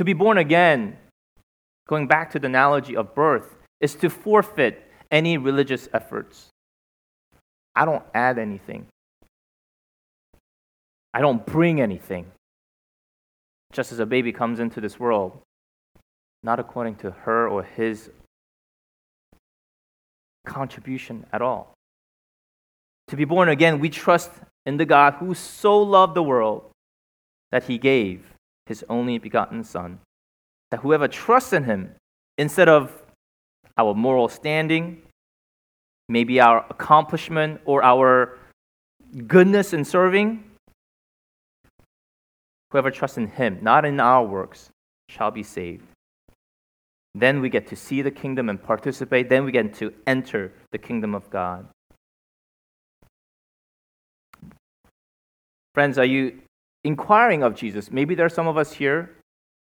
To 0.00 0.04
be 0.04 0.14
born 0.14 0.38
again, 0.38 0.96
going 1.86 2.06
back 2.06 2.30
to 2.30 2.38
the 2.38 2.46
analogy 2.46 2.96
of 2.96 3.14
birth, 3.14 3.56
is 3.80 3.94
to 3.96 4.08
forfeit 4.08 4.90
any 5.10 5.36
religious 5.36 5.90
efforts. 5.92 6.48
I 7.76 7.84
don't 7.84 8.02
add 8.14 8.38
anything. 8.38 8.86
I 11.12 11.20
don't 11.20 11.44
bring 11.44 11.82
anything 11.82 12.32
just 13.74 13.92
as 13.92 13.98
a 13.98 14.06
baby 14.06 14.32
comes 14.32 14.58
into 14.58 14.80
this 14.80 14.98
world, 14.98 15.38
not 16.42 16.58
according 16.58 16.94
to 17.04 17.10
her 17.10 17.46
or 17.46 17.62
his 17.62 18.08
contribution 20.46 21.26
at 21.30 21.42
all. 21.42 21.74
To 23.08 23.16
be 23.16 23.26
born 23.26 23.50
again, 23.50 23.80
we 23.80 23.90
trust 23.90 24.30
in 24.64 24.78
the 24.78 24.86
God 24.86 25.16
who 25.20 25.34
so 25.34 25.78
loved 25.78 26.14
the 26.14 26.22
world 26.22 26.70
that 27.52 27.64
he 27.64 27.76
gave 27.76 28.24
his 28.70 28.84
only 28.88 29.18
begotten 29.18 29.64
Son, 29.64 29.98
that 30.70 30.80
whoever 30.80 31.08
trusts 31.08 31.52
in 31.52 31.64
him, 31.64 31.90
instead 32.38 32.68
of 32.68 33.02
our 33.76 33.94
moral 33.94 34.28
standing, 34.28 35.02
maybe 36.08 36.40
our 36.40 36.64
accomplishment 36.70 37.60
or 37.64 37.82
our 37.82 38.38
goodness 39.26 39.72
in 39.72 39.84
serving, 39.84 40.44
Whoever 42.70 42.90
trusts 42.90 43.18
in 43.18 43.26
him, 43.26 43.58
not 43.62 43.84
in 43.84 43.98
our 43.98 44.24
works, 44.24 44.70
shall 45.08 45.30
be 45.30 45.42
saved. 45.42 45.86
Then 47.14 47.40
we 47.40 47.48
get 47.48 47.66
to 47.68 47.76
see 47.76 48.02
the 48.02 48.12
kingdom 48.12 48.48
and 48.48 48.62
participate. 48.62 49.28
Then 49.28 49.44
we 49.44 49.50
get 49.50 49.74
to 49.74 49.92
enter 50.06 50.52
the 50.70 50.78
kingdom 50.78 51.14
of 51.14 51.28
God. 51.30 51.66
Friends, 55.74 55.98
are 55.98 56.04
you 56.04 56.42
inquiring 56.84 57.42
of 57.42 57.54
Jesus? 57.54 57.90
Maybe 57.90 58.14
there 58.14 58.26
are 58.26 58.30
some 58.30 58.48
of 58.48 58.56
us 58.56 58.72
here, 58.72 59.10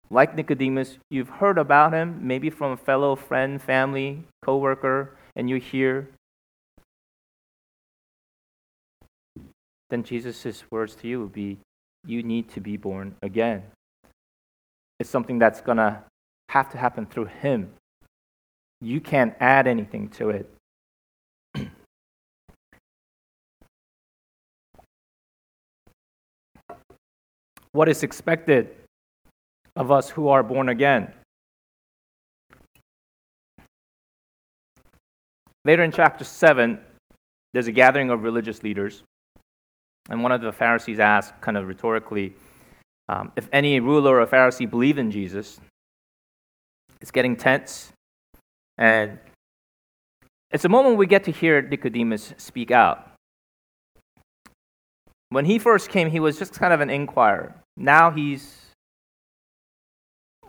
like 0.09 0.35
Nicodemus, 0.35 0.97
you've 1.09 1.29
heard 1.29 1.57
about 1.57 1.93
him, 1.93 2.19
maybe 2.25 2.49
from 2.49 2.71
a 2.71 2.77
fellow 2.77 3.15
friend, 3.15 3.61
family, 3.61 4.23
coworker, 4.43 5.17
and 5.35 5.49
you're 5.49 5.59
here. 5.59 6.09
Then 9.89 10.03
Jesus' 10.03 10.63
words 10.69 10.95
to 10.95 11.07
you 11.07 11.21
would 11.21 11.33
be 11.33 11.57
you 12.05 12.23
need 12.23 12.49
to 12.49 12.61
be 12.61 12.77
born 12.77 13.15
again. 13.21 13.63
It's 14.99 15.09
something 15.09 15.39
that's 15.39 15.61
going 15.61 15.77
to 15.77 16.03
have 16.49 16.69
to 16.71 16.77
happen 16.77 17.05
through 17.05 17.25
Him. 17.25 17.73
You 18.81 19.01
can't 19.01 19.35
add 19.39 19.67
anything 19.67 20.09
to 20.09 20.29
it. 20.29 20.49
What 27.71 27.89
is 27.89 28.03
expected 28.03 28.69
of 29.75 29.91
us 29.91 30.09
who 30.09 30.27
are 30.29 30.43
born 30.43 30.69
again? 30.69 31.13
Later 35.65 35.83
in 35.83 35.91
chapter 35.91 36.23
7, 36.23 36.79
there's 37.53 37.67
a 37.67 37.71
gathering 37.71 38.09
of 38.09 38.23
religious 38.23 38.63
leaders. 38.63 39.03
And 40.09 40.23
one 40.23 40.31
of 40.31 40.41
the 40.41 40.51
Pharisees 40.51 40.99
asks, 40.99 41.33
kind 41.41 41.57
of 41.57 41.67
rhetorically, 41.67 42.33
um, 43.09 43.31
if 43.35 43.49
any 43.51 43.79
ruler 43.79 44.21
or 44.21 44.27
Pharisee 44.27 44.69
believed 44.69 44.99
in 44.99 45.11
Jesus. 45.11 45.59
It's 47.01 47.11
getting 47.11 47.35
tense. 47.35 47.91
And 48.77 49.19
it's 50.51 50.65
a 50.65 50.69
moment 50.69 50.97
we 50.97 51.07
get 51.07 51.25
to 51.25 51.31
hear 51.31 51.61
Nicodemus 51.61 52.33
speak 52.37 52.71
out. 52.71 53.11
When 55.29 55.45
he 55.45 55.59
first 55.59 55.89
came, 55.89 56.09
he 56.09 56.19
was 56.19 56.39
just 56.39 56.53
kind 56.53 56.73
of 56.73 56.81
an 56.81 56.89
inquirer. 56.89 57.55
Now 57.75 58.11
he's 58.11 58.67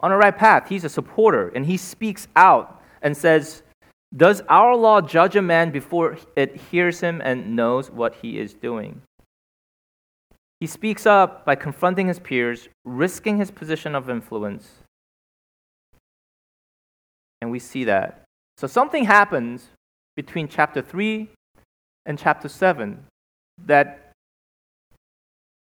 on 0.00 0.10
the 0.10 0.16
right 0.16 0.36
path. 0.36 0.68
He's 0.68 0.84
a 0.84 0.88
supporter, 0.88 1.48
and 1.48 1.66
he 1.66 1.76
speaks 1.76 2.28
out 2.36 2.80
and 3.02 3.16
says, 3.16 3.62
Does 4.16 4.42
our 4.48 4.76
law 4.76 5.00
judge 5.00 5.36
a 5.36 5.42
man 5.42 5.70
before 5.70 6.18
it 6.36 6.56
hears 6.70 7.00
him 7.00 7.20
and 7.24 7.56
knows 7.56 7.90
what 7.90 8.16
he 8.16 8.38
is 8.38 8.54
doing? 8.54 9.02
He 10.60 10.66
speaks 10.66 11.06
up 11.06 11.44
by 11.44 11.54
confronting 11.54 12.08
his 12.08 12.18
peers, 12.18 12.68
risking 12.84 13.38
his 13.38 13.50
position 13.50 13.94
of 13.94 14.10
influence. 14.10 14.68
And 17.40 17.50
we 17.50 17.60
see 17.60 17.84
that. 17.84 18.24
So 18.56 18.66
something 18.66 19.04
happens 19.04 19.68
between 20.16 20.48
chapter 20.48 20.82
3 20.82 21.28
and 22.06 22.18
chapter 22.18 22.48
7 22.48 23.04
that 23.66 24.07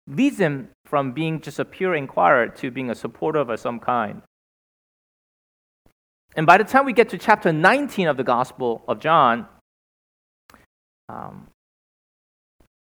leads 0.09 0.39
him 0.39 0.69
from 0.85 1.11
being 1.11 1.39
just 1.39 1.59
a 1.59 1.65
pure 1.65 1.95
inquirer 1.95 2.47
to 2.47 2.71
being 2.71 2.89
a 2.89 2.95
supporter 2.95 3.39
of 3.39 3.59
some 3.59 3.79
kind. 3.79 4.21
And 6.35 6.45
by 6.45 6.57
the 6.57 6.63
time 6.63 6.85
we 6.85 6.93
get 6.93 7.09
to 7.09 7.17
chapter 7.17 7.53
19 7.53 8.07
of 8.07 8.17
the 8.17 8.23
Gospel 8.23 8.83
of 8.87 8.99
John, 8.99 9.47
um, 11.07 11.47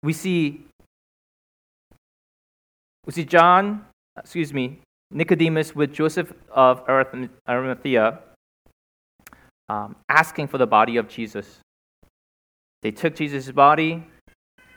we 0.02 0.12
see 0.12 0.66
we 3.05 3.12
see 3.12 3.24
John, 3.24 3.85
excuse 4.18 4.52
me, 4.52 4.81
Nicodemus 5.11 5.74
with 5.74 5.92
Joseph 5.92 6.33
of 6.50 6.83
Arimathea 7.48 8.18
um, 9.68 9.96
asking 10.09 10.48
for 10.48 10.59
the 10.59 10.66
body 10.66 10.96
of 10.96 11.09
Jesus. 11.09 11.61
They 12.83 12.90
took 12.90 13.14
Jesus' 13.14 13.50
body, 13.50 14.05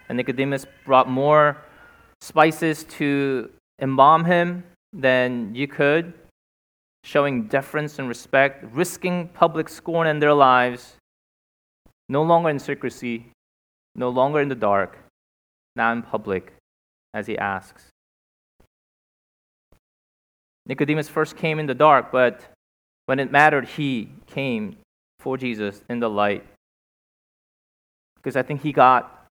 and 0.08 0.17
Nicodemus 0.17 0.65
brought 0.86 1.10
more 1.10 1.58
spices 2.21 2.84
to 2.86 3.49
embalm 3.79 4.25
him 4.25 4.63
than 4.93 5.53
you 5.55 5.67
could, 5.67 6.13
showing 7.03 7.47
deference 7.47 7.99
and 7.99 8.08
respect, 8.08 8.65
risking 8.73 9.27
public 9.29 9.69
scorn 9.69 10.08
in 10.08 10.19
their 10.19 10.34
lives, 10.34 10.95
no 12.08 12.23
longer 12.23 12.49
in 12.49 12.60
secrecy, 12.60 13.32
no 13.95 14.10
longer 14.10 14.41
in 14.41 14.49
the 14.49 14.55
dark, 14.55 14.97
now 15.75 15.91
in 15.91 16.01
public, 16.01 16.53
as 17.13 17.27
he 17.27 17.38
asks. 17.38 17.89
Nicodemus 20.65 21.10
first 21.10 21.36
came 21.36 21.60
in 21.60 21.65
the 21.65 21.73
dark, 21.73 22.12
but 22.12 22.41
when 23.08 23.19
it 23.19 23.32
mattered, 23.32 23.65
he 23.65 24.10
came 24.27 24.77
for 25.19 25.38
Jesus 25.38 25.84
in 25.89 25.99
the 25.99 26.10
light. 26.10 26.45
Because 28.15 28.36
I 28.36 28.43
think 28.43 28.62
he 28.62 28.71
got 28.71 29.25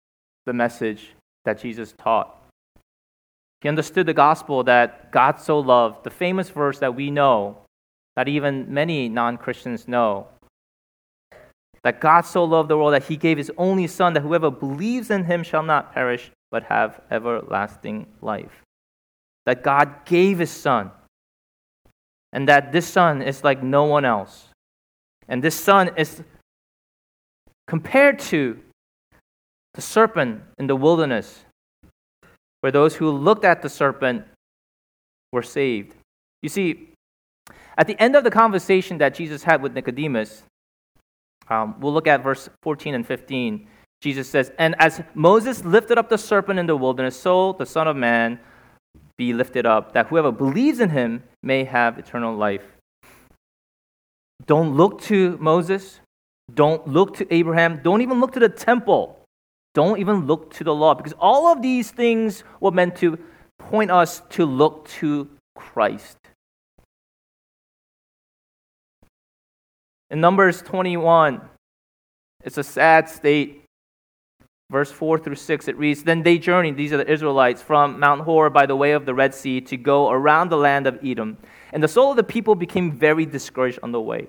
the 0.45 0.53
message 0.53 1.13
that 1.45 1.59
Jesus 1.59 1.93
taught. 1.97 2.46
He 3.61 3.69
understood 3.69 4.05
the 4.05 4.13
gospel 4.13 4.63
that 4.63 5.11
God 5.11 5.39
so 5.39 5.59
loved, 5.59 6.03
the 6.03 6.09
famous 6.09 6.49
verse 6.49 6.79
that 6.79 6.95
we 6.95 7.09
know, 7.09 7.57
that 8.15 8.27
even 8.27 8.71
many 8.73 9.09
non 9.09 9.37
Christians 9.37 9.87
know. 9.87 10.27
That 11.83 12.01
God 12.01 12.21
so 12.21 12.43
loved 12.43 12.69
the 12.69 12.77
world 12.77 12.93
that 12.93 13.05
he 13.05 13.17
gave 13.17 13.37
his 13.37 13.51
only 13.57 13.87
Son, 13.87 14.13
that 14.13 14.21
whoever 14.21 14.51
believes 14.51 15.09
in 15.09 15.25
him 15.25 15.43
shall 15.43 15.63
not 15.63 15.93
perish, 15.93 16.31
but 16.51 16.63
have 16.63 17.01
everlasting 17.09 18.07
life. 18.21 18.63
That 19.45 19.63
God 19.63 20.05
gave 20.05 20.39
his 20.39 20.51
Son, 20.51 20.91
and 22.33 22.47
that 22.47 22.71
this 22.71 22.87
Son 22.87 23.21
is 23.21 23.43
like 23.43 23.63
no 23.63 23.85
one 23.85 24.05
else. 24.05 24.49
And 25.27 25.43
this 25.43 25.55
Son 25.55 25.91
is 25.97 26.23
compared 27.67 28.19
to 28.19 28.59
the 29.73 29.81
serpent 29.81 30.41
in 30.57 30.67
the 30.67 30.75
wilderness 30.75 31.45
where 32.61 32.71
those 32.71 32.95
who 32.95 33.11
looked 33.11 33.45
at 33.45 33.61
the 33.61 33.69
serpent 33.69 34.25
were 35.31 35.43
saved. 35.43 35.93
You 36.41 36.49
see, 36.49 36.89
at 37.77 37.87
the 37.87 37.99
end 38.01 38.15
of 38.15 38.23
the 38.23 38.31
conversation 38.31 38.97
that 38.97 39.13
Jesus 39.13 39.43
had 39.43 39.61
with 39.61 39.73
Nicodemus, 39.73 40.43
um, 41.49 41.75
we'll 41.79 41.93
look 41.93 42.07
at 42.07 42.23
verse 42.23 42.49
14 42.63 42.95
and 42.95 43.05
15. 43.05 43.67
Jesus 44.01 44.29
says, 44.29 44.51
And 44.57 44.75
as 44.79 45.01
Moses 45.13 45.63
lifted 45.63 45.97
up 45.97 46.09
the 46.09 46.17
serpent 46.17 46.59
in 46.59 46.65
the 46.65 46.75
wilderness, 46.75 47.19
so 47.19 47.53
the 47.53 47.65
Son 47.65 47.87
of 47.87 47.95
Man 47.95 48.39
be 49.17 49.33
lifted 49.33 49.65
up, 49.65 49.93
that 49.93 50.07
whoever 50.07 50.31
believes 50.31 50.79
in 50.79 50.89
him 50.89 51.23
may 51.41 51.63
have 51.63 51.97
eternal 51.97 52.35
life. 52.35 52.63
Don't 54.45 54.75
look 54.75 55.01
to 55.03 55.37
Moses. 55.39 55.99
Don't 56.53 56.87
look 56.87 57.17
to 57.17 57.33
Abraham. 57.33 57.81
Don't 57.83 58.01
even 58.01 58.19
look 58.19 58.31
to 58.33 58.39
the 58.39 58.49
temple. 58.49 59.16
Don't 59.77 59.99
even 59.99 60.25
look 60.25 60.51
to 60.55 60.63
the 60.63 60.73
law 60.73 60.95
because 60.95 61.13
all 61.19 61.53
of 61.53 61.61
these 61.61 61.91
things 61.91 62.43
were 62.59 62.71
meant 62.71 62.95
to 62.95 63.19
point 63.59 63.91
us 63.91 64.23
to 64.31 64.43
look 64.43 64.87
to 64.87 65.29
Christ. 65.55 66.17
In 70.09 70.19
Numbers 70.19 70.63
21, 70.63 71.41
it's 72.43 72.57
a 72.57 72.63
sad 72.63 73.07
state. 73.07 73.65
Verse 74.71 74.91
4 74.91 75.19
through 75.19 75.35
6, 75.35 75.67
it 75.67 75.77
reads 75.77 76.01
Then 76.01 76.23
they 76.23 76.39
journeyed, 76.39 76.75
these 76.75 76.91
are 76.91 76.97
the 76.97 77.11
Israelites, 77.11 77.61
from 77.61 77.99
Mount 77.99 78.21
Hor 78.21 78.49
by 78.49 78.65
the 78.65 78.75
way 78.75 78.93
of 78.93 79.05
the 79.05 79.13
Red 79.13 79.35
Sea 79.35 79.61
to 79.61 79.77
go 79.77 80.09
around 80.09 80.49
the 80.49 80.57
land 80.57 80.87
of 80.87 80.97
Edom. 81.05 81.37
And 81.71 81.83
the 81.83 81.87
soul 81.87 82.09
of 82.09 82.17
the 82.17 82.23
people 82.23 82.55
became 82.55 82.91
very 82.91 83.27
discouraged 83.27 83.77
on 83.83 83.91
the 83.91 84.01
way. 84.01 84.27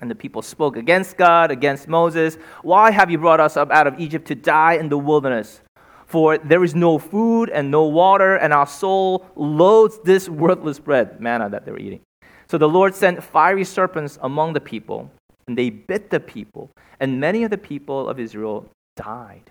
And 0.00 0.10
the 0.10 0.14
people 0.14 0.42
spoke 0.42 0.76
against 0.76 1.16
God, 1.16 1.50
against 1.50 1.88
Moses. 1.88 2.36
Why 2.62 2.90
have 2.90 3.10
you 3.10 3.18
brought 3.18 3.40
us 3.40 3.56
up 3.56 3.70
out 3.70 3.86
of 3.86 3.98
Egypt 3.98 4.28
to 4.28 4.34
die 4.34 4.74
in 4.74 4.88
the 4.88 4.98
wilderness? 4.98 5.60
For 6.06 6.38
there 6.38 6.64
is 6.64 6.74
no 6.74 6.98
food 6.98 7.50
and 7.50 7.70
no 7.70 7.84
water, 7.84 8.36
and 8.36 8.52
our 8.52 8.66
soul 8.66 9.26
loathes 9.36 9.98
this 10.04 10.28
worthless 10.28 10.78
bread, 10.78 11.20
manna 11.20 11.50
that 11.50 11.66
they're 11.66 11.78
eating. 11.78 12.00
So 12.48 12.56
the 12.56 12.68
Lord 12.68 12.94
sent 12.94 13.22
fiery 13.22 13.64
serpents 13.64 14.18
among 14.22 14.54
the 14.54 14.60
people, 14.60 15.10
and 15.46 15.58
they 15.58 15.68
bit 15.68 16.08
the 16.08 16.20
people, 16.20 16.70
and 16.98 17.20
many 17.20 17.42
of 17.42 17.50
the 17.50 17.58
people 17.58 18.08
of 18.08 18.18
Israel 18.18 18.66
died. 18.96 19.50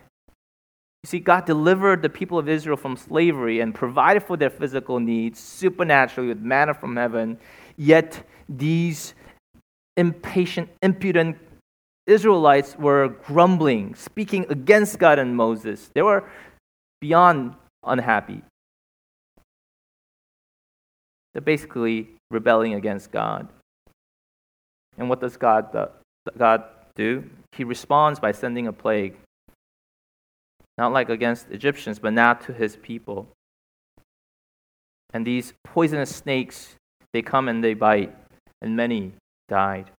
You 1.03 1.07
see, 1.09 1.19
God 1.19 1.45
delivered 1.45 2.01
the 2.01 2.09
people 2.09 2.39
of 2.39 2.49
Israel 2.49 2.75
from 2.75 2.97
slavery 2.97 3.59
and 3.59 3.75
provided 3.75 4.23
for 4.23 4.35
their 4.35 4.49
physical 4.49 4.99
needs 4.99 5.39
supernaturally 5.39 6.29
with 6.29 6.39
manna 6.39 6.73
from 6.73 6.95
heaven, 6.95 7.37
yet 7.77 8.23
these 8.49 9.13
impatient, 9.97 10.69
impudent 10.81 11.37
Israelites 12.05 12.77
were 12.77 13.09
grumbling, 13.09 13.93
speaking 13.95 14.45
against 14.49 14.97
God 14.97 15.19
and 15.19 15.35
Moses. 15.35 15.89
They 15.93 16.01
were 16.01 16.23
beyond 17.01 17.55
unhappy. 17.83 18.41
They're 21.33 21.41
basically 21.41 22.09
rebelling 22.31 22.73
against 22.75 23.11
God. 23.11 23.49
And 24.97 25.09
what 25.09 25.19
does 25.19 25.35
God, 25.35 25.75
uh, 25.75 25.87
God 26.37 26.63
do? 26.95 27.29
He 27.51 27.63
responds 27.63 28.19
by 28.19 28.31
sending 28.31 28.67
a 28.67 28.73
plague. 28.73 29.17
Not 30.77 30.93
like 30.93 31.09
against 31.09 31.49
Egyptians, 31.51 31.99
but 31.99 32.13
now 32.13 32.33
to 32.33 32.53
his 32.53 32.77
people. 32.77 33.27
And 35.13 35.25
these 35.25 35.53
poisonous 35.63 36.15
snakes, 36.15 36.75
they 37.13 37.21
come 37.21 37.49
and 37.49 37.63
they 37.63 37.73
bite, 37.73 38.15
and 38.61 38.75
many 38.75 39.13
died. 39.47 39.91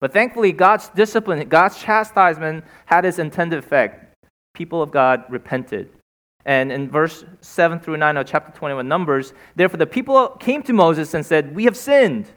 But 0.00 0.12
thankfully, 0.12 0.52
God's 0.52 0.88
discipline, 0.90 1.48
God's 1.48 1.78
chastisement 1.78 2.64
had 2.84 3.04
its 3.04 3.18
intended 3.18 3.58
effect. 3.58 4.14
People 4.54 4.82
of 4.82 4.90
God 4.90 5.24
repented. 5.28 5.90
And 6.44 6.70
in 6.70 6.88
verse 6.88 7.24
7 7.40 7.80
through 7.80 7.96
9 7.96 8.16
of 8.18 8.26
chapter 8.26 8.56
21 8.56 8.86
Numbers, 8.86 9.32
therefore 9.56 9.78
the 9.78 9.86
people 9.86 10.28
came 10.38 10.62
to 10.62 10.72
Moses 10.72 11.14
and 11.14 11.24
said, 11.24 11.56
We 11.56 11.64
have 11.64 11.76
sinned, 11.76 12.30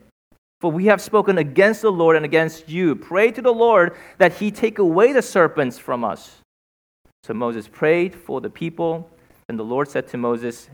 for 0.62 0.72
we 0.72 0.86
have 0.86 1.02
spoken 1.02 1.38
against 1.38 1.82
the 1.82 1.92
Lord 1.92 2.16
and 2.16 2.26
against 2.26 2.70
you. 2.70 2.96
Pray 2.96 3.32
to 3.32 3.42
the 3.42 3.54
Lord 3.54 3.96
that 4.18 4.34
he 4.34 4.52
take 4.52 4.80
away 4.80 5.14
the 5.14 5.22
serpents 5.22 5.78
from 5.78 6.04
us. 6.04 6.38
So 7.24 7.34
Moses 7.34 7.68
prayed 7.68 8.16
for 8.16 8.42
the 8.42 8.50
people, 8.50 9.10
and 9.48 9.60
the 9.60 9.64
Lord 9.64 9.90
said 9.90 10.08
to 10.08 10.18
Moses, 10.18 10.70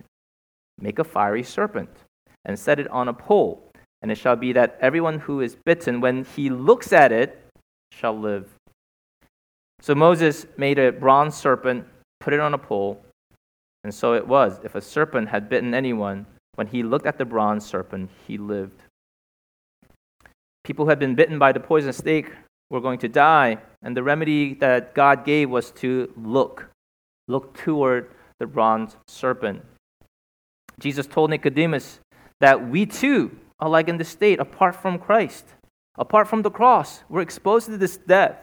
Make 0.80 1.00
a 1.00 1.04
fiery 1.04 1.44
serpent 1.44 1.90
and 2.46 2.58
set 2.58 2.80
it 2.80 2.88
on 2.90 3.08
a 3.08 3.14
pole 3.14 3.72
and 4.02 4.12
it 4.12 4.18
shall 4.18 4.36
be 4.36 4.54
that 4.54 4.78
everyone 4.82 5.20
who 5.20 5.42
is 5.42 5.56
bitten, 5.56 6.02
when 6.02 6.26
he 6.36 6.50
looks 6.50 6.94
at 6.94 7.12
it, 7.12 7.42
shall 7.92 8.18
live. 8.18 8.50
So 9.82 9.96
Moses 9.96 10.46
made 10.58 10.80
a 10.80 10.92
bronze 10.92 11.36
serpent, 11.36 11.86
put 12.20 12.34
it 12.34 12.40
on 12.40 12.54
a 12.54 12.58
pole, 12.58 13.04
and 13.84 13.94
so 13.94 14.14
it 14.14 14.28
was. 14.28 14.60
If 14.64 14.76
a 14.76 14.82
serpent 14.82 15.30
had 15.30 15.50
bitten 15.50 15.74
anyone, 15.74 16.26
when 16.56 16.68
he 16.68 16.84
looked 16.84 17.06
at 17.06 17.18
the 17.18 17.26
bronze 17.26 17.66
serpent, 17.66 18.10
he 18.28 18.38
lived. 18.38 18.82
People 20.64 20.86
who 20.86 20.90
had 20.90 21.00
been 21.00 21.16
bitten 21.16 21.38
by 21.38 21.52
the 21.52 21.60
poisonous 21.60 21.98
snake 21.98 22.32
were 22.72 22.82
going 22.82 23.00
to 23.00 23.08
die, 23.08 23.58
and 23.84 23.96
the 23.96 24.04
remedy 24.04 24.56
that 24.56 24.96
God 24.96 25.26
gave 25.26 25.50
was 25.50 25.72
to 25.72 26.12
look, 26.18 26.70
look 27.28 27.56
toward 27.56 28.12
the 28.40 28.48
bronze 28.48 28.98
serpent. 29.08 29.64
Jesus 30.80 31.06
told 31.06 31.30
Nicodemus 31.30 32.00
that 32.42 32.68
we 32.68 32.86
too 32.86 33.38
like 33.62 33.88
in 33.88 33.98
the 33.98 34.04
state 34.04 34.40
apart 34.40 34.76
from 34.76 35.00
Christ, 35.00 35.46
apart 35.98 36.28
from 36.28 36.42
the 36.42 36.52
cross. 36.52 37.04
We're 37.10 37.22
exposed 37.22 37.68
to 37.68 37.78
this 37.78 37.98
death. 37.98 38.38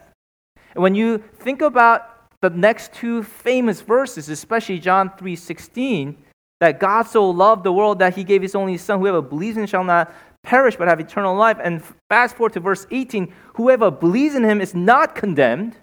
And 0.75 0.83
when 0.83 0.95
you 0.95 1.19
think 1.19 1.61
about 1.61 2.09
the 2.41 2.51
next 2.51 2.93
two 2.93 3.23
famous 3.23 3.81
verses, 3.81 4.29
especially 4.29 4.79
John 4.79 5.11
3:16, 5.11 6.17
that 6.61 6.81
God 6.81 7.03
so 7.03 7.29
loved 7.29 7.65
the 7.65 7.73
world 7.73 7.99
that 7.99 8.15
he 8.15 8.25
gave 8.25 8.43
his 8.43 8.55
only 8.55 8.77
son, 8.79 9.01
whoever 9.01 9.21
believes 9.21 9.57
in 9.57 9.65
him 9.65 9.67
shall 9.67 9.85
not 9.85 10.13
perish 10.43 10.77
but 10.77 10.89
have 10.89 11.01
eternal 11.01 11.35
life. 11.37 11.59
And 11.63 11.83
fast 12.09 12.37
forward 12.37 12.53
to 12.55 12.61
verse 12.61 12.87
18, 12.91 13.33
whoever 13.55 13.91
believes 13.91 14.35
in 14.35 14.45
him 14.45 14.61
is 14.61 14.75
not 14.75 15.15
condemned. 15.15 15.77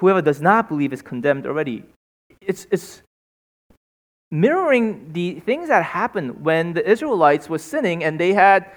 Whoever 0.00 0.22
does 0.22 0.40
not 0.40 0.68
believe 0.68 0.92
is 0.92 1.02
condemned 1.02 1.46
already. 1.46 1.84
It's, 2.40 2.66
it's 2.70 3.02
mirroring 4.30 5.12
the 5.12 5.40
things 5.40 5.68
that 5.68 5.84
happened 5.84 6.44
when 6.44 6.72
the 6.72 6.88
Israelites 6.88 7.48
were 7.48 7.58
sinning 7.58 8.02
and 8.02 8.18
they 8.18 8.32
had 8.32 8.70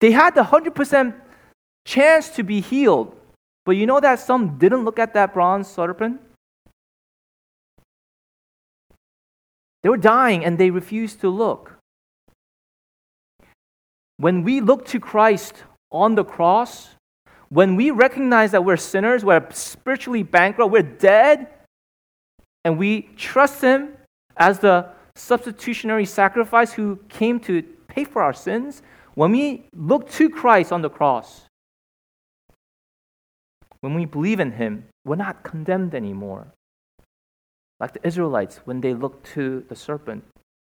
they 0.00 0.10
had 0.10 0.34
the 0.34 0.42
100% 0.42 1.14
chance 1.86 2.28
to 2.30 2.42
be 2.42 2.60
healed. 2.60 3.16
But 3.64 3.72
you 3.72 3.86
know 3.86 4.00
that 4.00 4.20
some 4.20 4.58
didn't 4.58 4.84
look 4.84 4.98
at 4.98 5.14
that 5.14 5.32
bronze 5.32 5.68
serpent? 5.68 6.20
They 9.82 9.88
were 9.88 9.96
dying 9.96 10.44
and 10.44 10.58
they 10.58 10.70
refused 10.70 11.20
to 11.20 11.28
look. 11.28 11.78
When 14.16 14.42
we 14.42 14.60
look 14.60 14.86
to 14.86 15.00
Christ 15.00 15.64
on 15.90 16.14
the 16.14 16.24
cross, 16.24 16.90
when 17.48 17.76
we 17.76 17.90
recognize 17.90 18.50
that 18.52 18.64
we're 18.64 18.76
sinners, 18.76 19.24
we're 19.24 19.46
spiritually 19.50 20.22
bankrupt, 20.22 20.72
we're 20.72 20.82
dead, 20.82 21.48
and 22.64 22.78
we 22.78 23.02
trust 23.16 23.60
Him 23.60 23.96
as 24.36 24.58
the 24.58 24.86
substitutionary 25.14 26.04
sacrifice 26.04 26.72
who 26.72 26.98
came 27.08 27.38
to 27.40 27.62
pay 27.88 28.04
for 28.04 28.22
our 28.22 28.32
sins, 28.32 28.82
when 29.14 29.30
we 29.30 29.68
look 29.74 30.10
to 30.12 30.28
Christ 30.28 30.72
on 30.72 30.82
the 30.82 30.90
cross, 30.90 31.42
when 33.80 33.94
we 33.94 34.06
believe 34.06 34.40
in 34.40 34.52
Him, 34.52 34.86
we're 35.04 35.16
not 35.16 35.42
condemned 35.42 35.94
anymore. 35.94 36.48
Like 37.78 37.92
the 37.92 38.06
Israelites 38.06 38.60
when 38.64 38.80
they 38.80 38.94
looked 38.94 39.26
to 39.34 39.64
the 39.68 39.76
serpent 39.76 40.24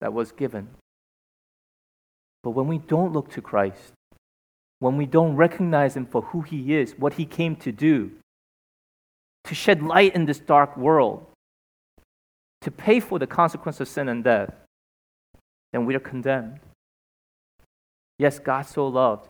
that 0.00 0.12
was 0.12 0.32
given. 0.32 0.68
But 2.42 2.50
when 2.50 2.68
we 2.68 2.78
don't 2.78 3.12
look 3.12 3.30
to 3.32 3.42
Christ, 3.42 3.92
when 4.78 4.96
we 4.96 5.06
don't 5.06 5.36
recognize 5.36 5.96
Him 5.96 6.06
for 6.06 6.22
who 6.22 6.42
He 6.42 6.74
is, 6.74 6.94
what 6.98 7.14
He 7.14 7.26
came 7.26 7.56
to 7.56 7.72
do, 7.72 8.12
to 9.44 9.54
shed 9.54 9.82
light 9.82 10.14
in 10.14 10.26
this 10.26 10.38
dark 10.38 10.76
world, 10.76 11.26
to 12.60 12.70
pay 12.70 13.00
for 13.00 13.18
the 13.18 13.26
consequence 13.26 13.80
of 13.80 13.88
sin 13.88 14.08
and 14.08 14.22
death, 14.22 14.52
then 15.72 15.86
we 15.86 15.94
are 15.94 16.00
condemned. 16.00 16.60
Yes, 18.18 18.38
God 18.38 18.62
so 18.62 18.86
loved 18.86 19.28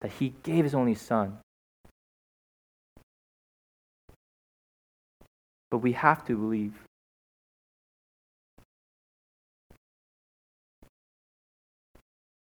that 0.00 0.12
he 0.12 0.34
gave 0.42 0.64
his 0.64 0.74
only 0.74 0.94
son. 0.94 1.38
But 5.70 5.78
we 5.78 5.92
have 5.92 6.24
to 6.26 6.36
believe. 6.36 6.74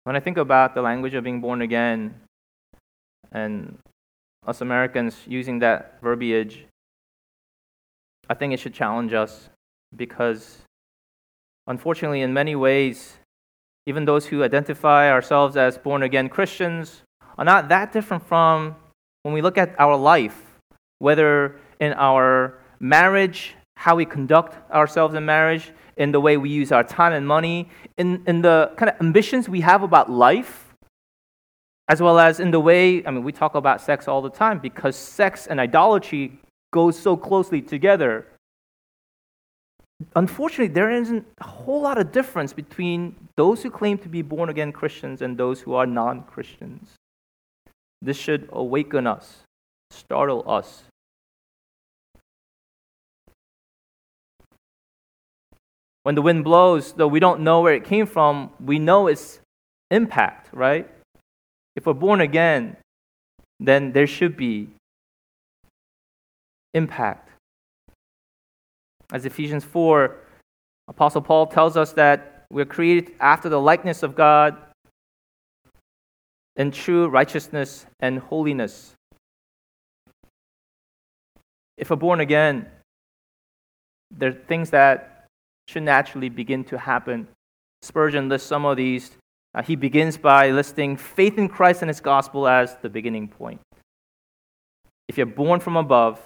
When 0.04 0.16
I 0.16 0.20
think 0.20 0.38
about 0.38 0.74
the 0.74 0.82
language 0.82 1.14
of 1.14 1.24
being 1.24 1.42
born 1.42 1.62
again 1.62 2.16
and 3.32 3.78
us 4.46 4.62
Americans 4.62 5.18
using 5.28 5.60
that 5.60 6.00
verbiage, 6.02 6.66
I 8.30 8.34
think 8.34 8.54
it 8.54 8.60
should 8.60 8.74
challenge 8.74 9.14
us 9.14 9.50
because, 9.96 10.60
unfortunately, 11.68 12.22
in 12.22 12.34
many 12.34 12.56
ways, 12.56 13.18
even 13.86 14.06
those 14.06 14.26
who 14.26 14.44
identify 14.44 15.10
ourselves 15.10 15.56
as 15.56 15.78
born 15.78 16.04
again 16.04 16.30
Christians 16.30 17.04
are 17.38 17.46
not 17.46 17.70
that 17.70 17.94
different 17.94 18.26
from 18.26 18.76
when 19.24 19.34
we 19.34 19.42
look 19.42 19.58
at 19.58 19.76
our 19.80 19.96
life, 19.96 20.60
whether 21.00 21.60
in 21.80 21.94
our 21.94 22.60
marriage, 22.80 23.56
how 23.76 23.96
we 23.96 24.06
conduct 24.06 24.56
ourselves 24.72 25.16
in 25.16 25.26
marriage, 25.26 25.72
in 25.98 26.12
the 26.12 26.20
way 26.20 26.38
we 26.38 26.50
use 26.50 26.72
our 26.72 26.84
time 26.84 27.14
and 27.14 27.28
money, 27.28 27.70
in, 27.98 28.24
in 28.28 28.42
the 28.42 28.72
kind 28.78 28.90
of 28.90 29.00
ambitions 29.02 29.50
we 29.50 29.62
have 29.62 29.84
about 29.84 30.12
life, 30.12 30.68
as 31.88 32.02
well 32.02 32.20
as 32.20 32.40
in 32.40 32.52
the 32.52 32.60
way, 32.60 33.06
I 33.06 33.12
mean, 33.12 33.24
we 33.24 33.32
talk 33.32 33.56
about 33.56 33.82
sex 33.82 34.08
all 34.08 34.22
the 34.22 34.30
time 34.30 34.60
because 34.60 34.96
sex 34.96 35.48
and 35.48 35.60
idolatry 35.60 36.40
go 36.72 36.92
so 36.92 37.16
closely 37.16 37.62
together. 37.62 38.26
Unfortunately, 40.16 40.68
there 40.68 40.92
isn't 40.92 41.26
a 41.40 41.44
whole 41.44 41.82
lot 41.82 41.98
of 41.98 42.12
difference 42.12 42.54
between 42.54 43.16
those 43.36 43.64
who 43.64 43.72
claim 43.72 43.98
to 44.00 44.10
be 44.10 44.22
born 44.22 44.50
again 44.50 44.72
Christians 44.72 45.22
and 45.22 45.38
those 45.38 45.62
who 45.62 45.74
are 45.74 45.86
non 45.86 46.24
Christians. 46.24 46.94
This 48.02 48.18
should 48.18 48.48
awaken 48.52 49.08
us, 49.08 49.44
startle 49.90 50.44
us, 50.48 50.84
When 56.08 56.16
the 56.16 56.22
wind 56.22 56.46
blows, 56.46 56.94
though 56.94 57.10
we 57.10 57.20
don't 57.20 57.42
know 57.42 57.60
where 57.60 57.74
it 57.74 57.84
came 57.84 58.06
from, 58.06 58.52
we 58.64 58.80
know 58.80 59.08
its 59.08 59.42
impact, 59.92 60.48
right? 60.54 60.90
If 61.76 61.86
we're 61.86 61.96
born 61.96 62.22
again, 62.22 62.78
then 63.60 63.92
there 63.92 64.08
should 64.08 64.38
be 64.38 64.70
impact. 66.74 67.27
As 69.12 69.26
Ephesians 69.26 69.64
4, 69.64 70.16
Apostle 70.90 71.22
Paul 71.22 71.48
tells 71.48 71.78
us 71.78 71.94
that 71.94 72.46
we're 72.50 72.66
created 72.66 73.12
after 73.20 73.50
the 73.50 73.60
likeness 73.60 74.04
of 74.04 74.16
God 74.16 74.58
in 76.56 76.72
true 76.72 77.08
righteousness 77.08 77.86
and 78.00 78.20
holiness. 78.20 78.94
If 81.78 81.90
we're 81.90 81.98
born 81.98 82.20
again, 82.20 82.68
there 84.12 84.30
are 84.30 84.34
things 84.34 84.72
that 84.72 85.26
should 85.68 85.84
naturally 85.84 86.30
begin 86.30 86.64
to 86.66 86.78
happen. 86.78 87.28
Spurgeon 87.82 88.30
lists 88.30 88.48
some 88.48 88.66
of 88.66 88.78
these. 88.78 89.12
Uh, 89.54 89.62
he 89.62 89.76
begins 89.76 90.18
by 90.18 90.52
listing 90.52 90.98
faith 90.98 91.38
in 91.38 91.48
Christ 91.48 91.82
and 91.82 91.90
his 91.90 92.00
gospel 92.00 92.48
as 92.48 92.76
the 92.82 92.90
beginning 92.90 93.28
point. 93.28 93.62
If 95.08 95.18
you're 95.18 95.26
born 95.26 95.60
from 95.60 95.78
above, 95.78 96.20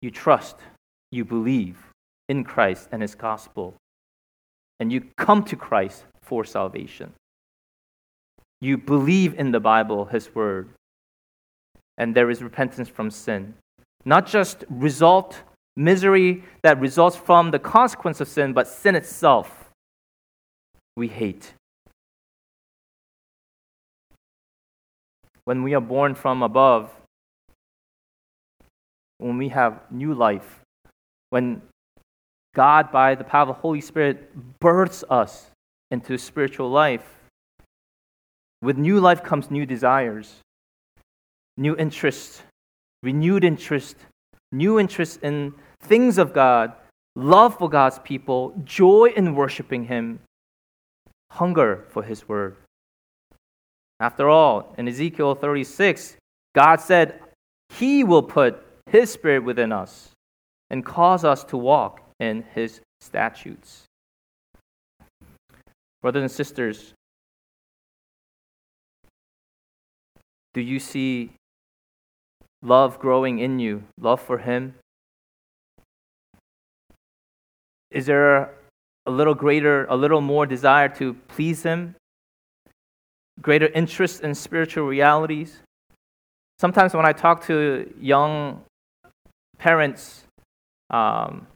you 0.00 0.10
trust, 0.10 0.56
you 1.10 1.24
believe 1.24 1.78
in 2.28 2.44
Christ 2.44 2.88
and 2.92 3.02
his 3.02 3.14
gospel, 3.14 3.74
and 4.80 4.92
you 4.92 5.02
come 5.16 5.42
to 5.44 5.56
Christ 5.56 6.04
for 6.20 6.44
salvation. 6.44 7.12
You 8.60 8.76
believe 8.76 9.34
in 9.38 9.52
the 9.52 9.60
Bible, 9.60 10.06
his 10.06 10.34
word, 10.34 10.68
and 11.96 12.14
there 12.14 12.30
is 12.30 12.42
repentance 12.42 12.88
from 12.88 13.10
sin. 13.10 13.54
Not 14.04 14.26
just 14.26 14.64
result 14.68 15.42
misery 15.76 16.44
that 16.62 16.80
results 16.80 17.16
from 17.16 17.50
the 17.50 17.58
consequence 17.58 18.20
of 18.20 18.28
sin, 18.28 18.52
but 18.52 18.66
sin 18.66 18.94
itself 18.94 19.70
we 20.96 21.08
hate. 21.08 21.54
When 25.44 25.62
we 25.62 25.74
are 25.74 25.80
born 25.80 26.14
from 26.14 26.42
above, 26.42 26.90
when 29.18 29.38
we 29.38 29.48
have 29.48 29.80
new 29.90 30.12
life, 30.14 30.60
when 31.30 31.62
God, 32.54 32.90
by 32.90 33.14
the 33.14 33.24
power 33.24 33.42
of 33.42 33.48
the 33.48 33.54
Holy 33.54 33.80
Spirit, 33.80 34.30
births 34.60 35.04
us 35.08 35.50
into 35.90 36.18
spiritual 36.18 36.70
life, 36.70 37.06
with 38.62 38.76
new 38.76 39.00
life 39.00 39.22
comes 39.22 39.50
new 39.50 39.64
desires, 39.64 40.36
new 41.56 41.76
interests, 41.76 42.42
renewed 43.02 43.44
interest, 43.44 43.96
new 44.50 44.78
interest 44.78 45.20
in 45.22 45.54
things 45.80 46.18
of 46.18 46.32
God, 46.32 46.72
love 47.14 47.58
for 47.58 47.68
God's 47.68 47.98
people, 48.00 48.54
joy 48.64 49.12
in 49.14 49.34
worshiping 49.34 49.84
Him, 49.84 50.20
hunger 51.30 51.84
for 51.88 52.02
His 52.02 52.28
word. 52.28 52.56
After 54.00 54.28
all, 54.28 54.74
in 54.78 54.88
Ezekiel 54.88 55.34
36, 55.34 56.16
God 56.54 56.80
said, 56.80 57.20
He 57.70 58.04
will 58.04 58.22
put 58.22 58.64
His 58.86 59.12
Spirit 59.12 59.44
within 59.44 59.72
us 59.72 60.10
and 60.70 60.84
cause 60.84 61.24
us 61.24 61.44
to 61.44 61.56
walk 61.56 62.00
in 62.20 62.44
His 62.54 62.80
statutes. 63.00 63.84
Brothers 66.02 66.22
and 66.22 66.30
sisters, 66.30 66.92
do 70.54 70.60
you 70.60 70.78
see 70.78 71.30
love 72.62 72.98
growing 72.98 73.38
in 73.38 73.58
you? 73.58 73.84
Love 74.00 74.20
for 74.20 74.38
Him? 74.38 74.74
Is 77.90 78.06
there 78.06 78.54
a 79.06 79.10
little 79.10 79.34
greater, 79.34 79.86
a 79.86 79.96
little 79.96 80.20
more 80.20 80.46
desire 80.46 80.88
to 80.90 81.14
please 81.28 81.62
Him? 81.62 81.94
Greater 83.40 83.68
interest 83.68 84.20
in 84.22 84.34
spiritual 84.34 84.86
realities? 84.86 85.62
Sometimes 86.60 86.92
when 86.92 87.06
I 87.06 87.12
talk 87.12 87.44
to 87.46 87.92
young 88.00 88.62
parents, 89.58 90.24
um, 90.90 91.46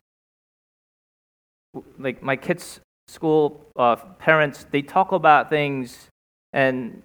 like 1.99 2.22
my 2.22 2.37
kids' 2.37 2.80
school 3.09 3.66
uh, 3.76 3.97
parents, 3.97 4.66
they 4.70 4.83
talk 4.83 5.12
about 5.12 5.51
things 5.51 6.09
and 6.53 7.03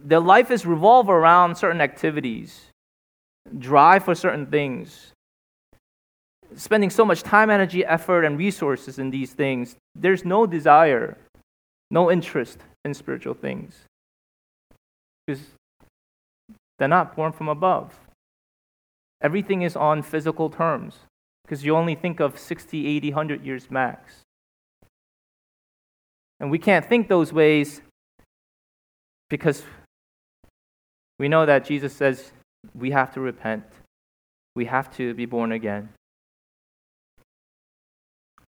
their 0.00 0.20
life 0.20 0.50
is 0.50 0.66
revolve 0.66 1.08
around 1.08 1.56
certain 1.56 1.80
activities, 1.80 2.68
drive 3.58 4.04
for 4.04 4.14
certain 4.14 4.46
things 4.46 5.12
spending 6.56 6.90
so 6.90 7.04
much 7.04 7.22
time, 7.22 7.50
energy, 7.50 7.84
effort, 7.84 8.24
and 8.24 8.38
resources 8.38 8.98
in 8.98 9.10
these 9.10 9.32
things, 9.32 9.76
there's 9.94 10.24
no 10.24 10.46
desire, 10.46 11.16
no 11.90 12.10
interest 12.10 12.58
in 12.84 12.94
spiritual 12.94 13.34
things. 13.34 13.84
Because 15.26 15.42
they're 16.78 16.88
not 16.88 17.14
born 17.14 17.32
from 17.32 17.48
above. 17.48 17.98
Everything 19.20 19.62
is 19.62 19.76
on 19.76 20.02
physical 20.02 20.50
terms, 20.50 20.98
because 21.52 21.66
you 21.66 21.76
only 21.76 21.94
think 21.94 22.18
of 22.18 22.38
60, 22.38 22.86
80, 22.86 23.10
100 23.10 23.44
years 23.44 23.70
max. 23.70 24.22
And 26.40 26.50
we 26.50 26.58
can't 26.58 26.82
think 26.82 27.08
those 27.08 27.30
ways 27.30 27.82
because 29.28 29.62
we 31.18 31.28
know 31.28 31.44
that 31.44 31.66
Jesus 31.66 31.92
says 31.92 32.32
we 32.74 32.90
have 32.92 33.12
to 33.12 33.20
repent, 33.20 33.64
we 34.56 34.64
have 34.64 34.96
to 34.96 35.12
be 35.12 35.26
born 35.26 35.52
again 35.52 35.90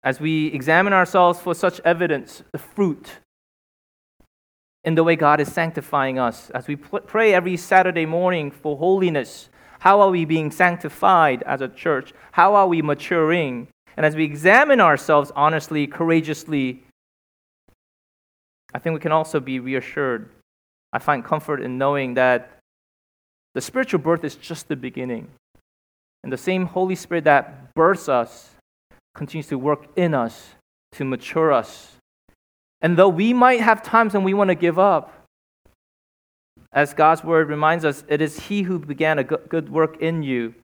as 0.03 0.19
we 0.19 0.47
examine 0.47 0.93
ourselves 0.93 1.39
for 1.39 1.55
such 1.55 1.79
evidence, 1.85 2.43
the 2.51 2.59
fruit 2.59 3.09
in 4.83 4.93
the 4.93 5.03
way 5.03 5.15
God 5.15 5.39
is 5.39 5.51
sanctifying 5.51 6.19
us, 6.19 6.51
as 6.51 6.67
we 6.67 6.75
pray 6.75 7.33
every 7.33 7.57
Saturday 7.57 8.05
morning 8.05 8.51
for 8.51 8.77
holiness, 8.77 9.49
how 9.83 9.99
are 9.99 10.11
we 10.11 10.23
being 10.23 10.49
sanctified 10.49 11.43
as 11.43 11.59
a 11.59 11.67
church? 11.67 12.13
How 12.31 12.55
are 12.55 12.69
we 12.69 12.81
maturing? 12.81 13.67
And 13.97 14.05
as 14.05 14.15
we 14.15 14.23
examine 14.23 14.79
ourselves 14.79 15.29
honestly, 15.35 15.87
courageously, 15.87 16.83
I 18.73 18.79
think 18.79 18.93
we 18.93 19.01
can 19.01 19.11
also 19.11 19.41
be 19.41 19.59
reassured. 19.59 20.29
I 20.93 20.99
find 20.99 21.21
comfort 21.21 21.61
in 21.61 21.77
knowing 21.77 22.13
that 22.13 22.59
the 23.55 23.59
spiritual 23.59 23.99
birth 23.99 24.23
is 24.23 24.37
just 24.37 24.69
the 24.69 24.77
beginning. 24.77 25.27
And 26.23 26.31
the 26.31 26.37
same 26.37 26.65
Holy 26.65 26.95
Spirit 26.95 27.25
that 27.25 27.75
births 27.75 28.07
us 28.07 28.51
continues 29.13 29.47
to 29.47 29.57
work 29.57 29.87
in 29.97 30.13
us 30.13 30.51
to 30.93 31.03
mature 31.03 31.51
us. 31.51 31.91
And 32.81 32.95
though 32.95 33.09
we 33.09 33.33
might 33.33 33.59
have 33.59 33.83
times 33.83 34.13
when 34.13 34.23
we 34.23 34.33
want 34.33 34.47
to 34.47 34.55
give 34.55 34.79
up, 34.79 35.22
as 36.73 36.93
God's 36.93 37.23
word 37.23 37.49
reminds 37.49 37.85
us, 37.85 38.03
it 38.07 38.21
is 38.21 38.39
He 38.39 38.63
who 38.63 38.79
began 38.79 39.19
a 39.19 39.23
good 39.23 39.69
work 39.69 39.97
in 40.01 40.23
you 40.23 40.55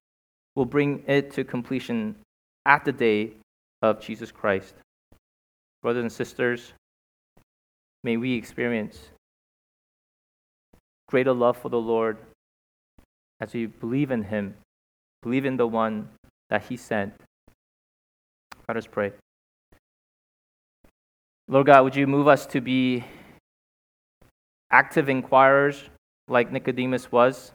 will 0.55 0.65
bring 0.65 1.03
it 1.07 1.31
to 1.33 1.43
completion 1.43 2.15
at 2.65 2.83
the 2.83 2.91
day 2.91 3.33
of 3.81 4.01
Jesus 4.01 4.31
Christ. 4.31 4.73
Brothers 5.81 6.01
and 6.01 6.11
sisters, 6.11 6.73
may 8.03 8.17
we 8.17 8.33
experience 8.33 8.99
greater 11.07 11.33
love 11.33 11.57
for 11.57 11.69
the 11.69 11.79
Lord 11.79 12.17
as 13.39 13.53
we 13.53 13.67
believe 13.67 14.11
in 14.11 14.23
Him, 14.23 14.55
believe 15.21 15.45
in 15.45 15.57
the 15.57 15.67
one 15.67 16.09
that 16.49 16.63
He 16.63 16.75
sent. 16.75 17.13
Let 18.67 18.77
us 18.77 18.87
pray. 18.87 19.13
Lord 21.47 21.67
God, 21.67 21.83
would 21.83 21.95
you 21.95 22.07
move 22.07 22.27
us 22.27 22.45
to 22.47 22.61
be 22.61 23.03
active 24.71 25.09
inquirers 25.09 25.89
like 26.29 26.51
Nicodemus 26.51 27.11
was? 27.11 27.51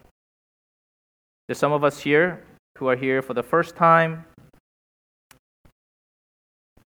There's 1.47 1.59
some 1.59 1.73
of 1.73 1.85
us 1.85 2.01
here 2.01 2.43
who 2.79 2.89
are 2.89 2.97
here 2.97 3.23
for 3.23 3.35
the 3.35 3.43
first 3.43 3.77
time. 3.77 4.25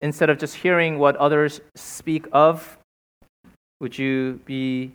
Instead 0.01 0.29
of 0.29 0.37
just 0.37 0.55
hearing 0.55 0.99
what 0.99 1.15
others 1.15 1.61
speak 1.75 2.27
of, 2.31 2.77
would 3.79 3.97
you 3.97 4.39
be 4.45 4.93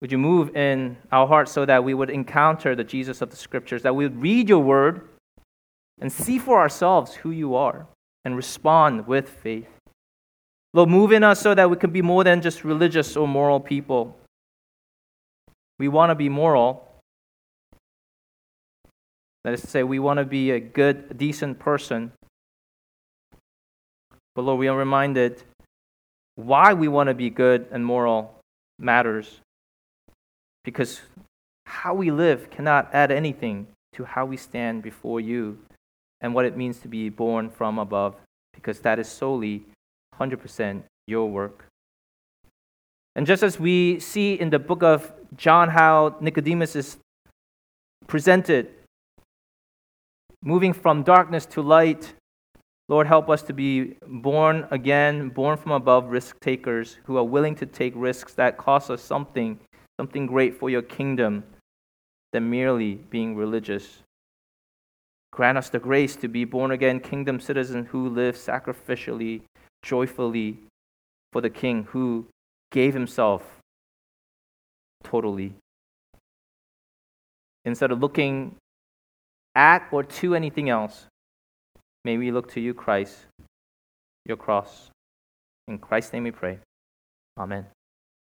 would 0.00 0.10
you 0.10 0.18
move 0.18 0.56
in 0.56 0.96
our 1.12 1.26
hearts 1.26 1.52
so 1.52 1.66
that 1.66 1.84
we 1.84 1.92
would 1.92 2.08
encounter 2.08 2.74
the 2.74 2.84
Jesus 2.84 3.20
of 3.20 3.28
the 3.28 3.36
scriptures, 3.36 3.82
that 3.82 3.94
we 3.94 4.04
would 4.04 4.20
read 4.20 4.48
your 4.48 4.60
word 4.60 5.06
and 6.00 6.10
see 6.10 6.38
for 6.38 6.58
ourselves 6.58 7.14
who 7.16 7.30
you 7.30 7.54
are 7.54 7.86
and 8.24 8.34
respond 8.34 9.06
with 9.06 9.28
faith? 9.28 9.68
Lord, 10.72 10.88
move 10.88 11.12
in 11.12 11.22
us 11.22 11.40
so 11.40 11.54
that 11.54 11.68
we 11.68 11.76
can 11.76 11.90
be 11.90 12.00
more 12.00 12.24
than 12.24 12.40
just 12.40 12.64
religious 12.64 13.14
or 13.14 13.28
moral 13.28 13.60
people. 13.60 14.16
We 15.80 15.88
want 15.88 16.10
to 16.10 16.14
be 16.14 16.28
moral, 16.28 16.86
that 19.44 19.54
is 19.54 19.62
to 19.62 19.66
say, 19.66 19.82
we 19.82 19.98
want 19.98 20.18
to 20.18 20.26
be 20.26 20.50
a 20.50 20.60
good, 20.60 21.16
decent 21.16 21.58
person. 21.58 22.12
But 24.34 24.42
Lord, 24.42 24.58
we 24.58 24.68
are 24.68 24.76
reminded 24.76 25.42
why 26.34 26.74
we 26.74 26.86
want 26.86 27.08
to 27.08 27.14
be 27.14 27.30
good 27.30 27.66
and 27.70 27.82
moral 27.82 28.38
matters. 28.78 29.40
Because 30.64 31.00
how 31.64 31.94
we 31.94 32.10
live 32.10 32.50
cannot 32.50 32.90
add 32.92 33.10
anything 33.10 33.66
to 33.94 34.04
how 34.04 34.26
we 34.26 34.36
stand 34.36 34.82
before 34.82 35.18
you 35.18 35.58
and 36.20 36.34
what 36.34 36.44
it 36.44 36.58
means 36.58 36.78
to 36.80 36.88
be 36.88 37.08
born 37.08 37.48
from 37.48 37.78
above, 37.78 38.16
because 38.52 38.80
that 38.80 38.98
is 38.98 39.08
solely 39.08 39.62
100% 40.20 40.82
your 41.06 41.30
work. 41.30 41.64
And 43.16 43.26
just 43.26 43.42
as 43.42 43.58
we 43.58 43.98
see 43.98 44.34
in 44.34 44.50
the 44.50 44.58
book 44.58 44.82
of 44.82 45.10
John 45.36 45.68
how 45.68 46.16
Nicodemus 46.20 46.76
is 46.76 46.96
presented 48.06 48.68
moving 50.42 50.72
from 50.72 51.02
darkness 51.02 51.46
to 51.46 51.62
light. 51.62 52.14
Lord, 52.88 53.06
help 53.06 53.28
us 53.28 53.42
to 53.42 53.52
be 53.52 53.96
born 54.06 54.66
again, 54.70 55.28
born 55.28 55.56
from 55.56 55.72
above 55.72 56.10
risk 56.10 56.40
takers 56.40 56.98
who 57.04 57.16
are 57.16 57.24
willing 57.24 57.54
to 57.56 57.66
take 57.66 57.92
risks 57.94 58.34
that 58.34 58.56
cost 58.56 58.90
us 58.90 59.02
something, 59.02 59.60
something 59.98 60.26
great 60.26 60.58
for 60.58 60.70
your 60.70 60.82
kingdom, 60.82 61.44
than 62.32 62.50
merely 62.50 62.94
being 62.94 63.36
religious. 63.36 64.02
Grant 65.32 65.58
us 65.58 65.68
the 65.68 65.78
grace 65.78 66.16
to 66.16 66.26
be 66.26 66.44
born 66.44 66.72
again 66.72 66.98
kingdom 66.98 67.38
citizens 67.38 67.86
who 67.90 68.08
live 68.08 68.34
sacrificially, 68.34 69.42
joyfully 69.82 70.58
for 71.32 71.40
the 71.40 71.50
King 71.50 71.84
who 71.90 72.26
gave 72.72 72.94
himself 72.94 73.59
totally. 75.04 75.54
Instead 77.64 77.90
of 77.90 78.00
looking 78.00 78.56
at 79.54 79.86
or 79.92 80.02
to 80.02 80.34
anything 80.34 80.70
else, 80.70 81.06
may 82.04 82.16
we 82.16 82.30
look 82.30 82.50
to 82.52 82.60
you, 82.60 82.72
Christ, 82.74 83.16
your 84.24 84.36
cross. 84.36 84.90
In 85.68 85.78
Christ's 85.78 86.12
name 86.12 86.24
we 86.24 86.30
pray. 86.30 86.58
Amen. 87.38 87.66